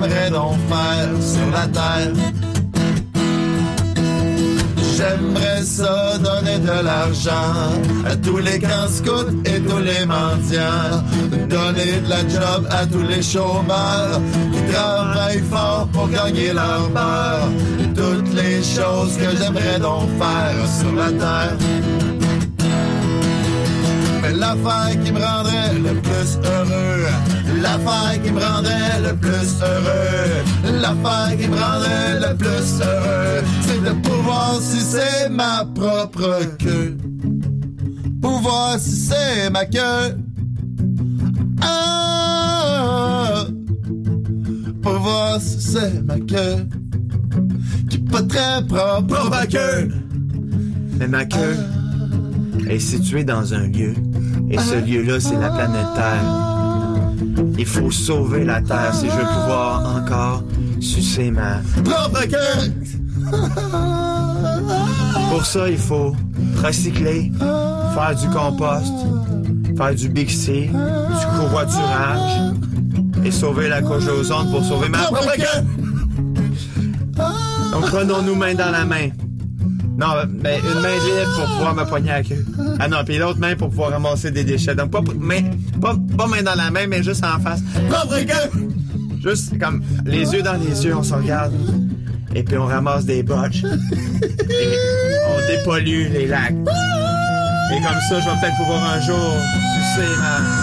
[0.00, 2.12] J'aimerais donc faire sur la terre.
[4.96, 7.54] J'aimerais ça donner de l'argent
[8.04, 11.02] à tous les camps scouts et tous les mendiants.
[11.48, 14.20] Donner de la job à tous les chômeurs
[14.52, 17.48] qui travaillent fort pour gagner leur beurre.
[17.94, 21.56] Toutes les choses que j'aimerais donc faire sur la terre.
[24.38, 27.06] L'affaire qui me rendrait le plus heureux,
[27.60, 33.82] l'affaire qui me rendrait le plus heureux, l'affaire qui me rendrait le plus heureux, c'est
[33.82, 36.96] de pouvoir sucer ma propre queue.
[38.22, 40.16] Pouvoir sucer ma queue.
[41.62, 43.44] Ah,
[44.82, 46.64] pouvoir sucer ma queue.
[47.90, 49.88] Qui pas très propre pour ma queue.
[51.00, 51.56] Mais ma queue
[52.68, 53.94] est située dans un lieu.
[54.50, 56.24] Et ce lieu-là, c'est la planète Terre.
[57.58, 60.42] Il faut sauver la Terre si je veux pouvoir encore
[60.80, 61.60] sucer ma...
[61.84, 62.24] Propre.
[65.30, 66.14] Pour ça, il faut
[66.62, 68.94] recycler, faire du compost,
[69.76, 72.52] faire du Bixi, du covoiturage
[73.24, 75.64] et sauver la couche d'ozone pour sauver ma propre queue.
[77.72, 79.08] Donc prenons-nous main dans la main.
[79.98, 82.44] Non, mais une main libre pour pouvoir me poigner à queue.
[82.78, 84.76] Ah non, puis l'autre main pour pouvoir ramasser des déchets.
[84.76, 85.42] Donc pas, main,
[85.80, 87.60] pas, pas main dans la main, mais juste en face.
[87.90, 88.68] Propre queue!
[89.20, 91.52] Juste comme les yeux dans les yeux, on se regarde.
[92.34, 93.64] Et puis on ramasse des botches.
[93.64, 94.76] Et
[95.26, 96.52] on dépollue les lacs.
[96.52, 99.34] Et comme ça, je vais peut-être pouvoir un jour
[99.74, 100.58] sucer ma,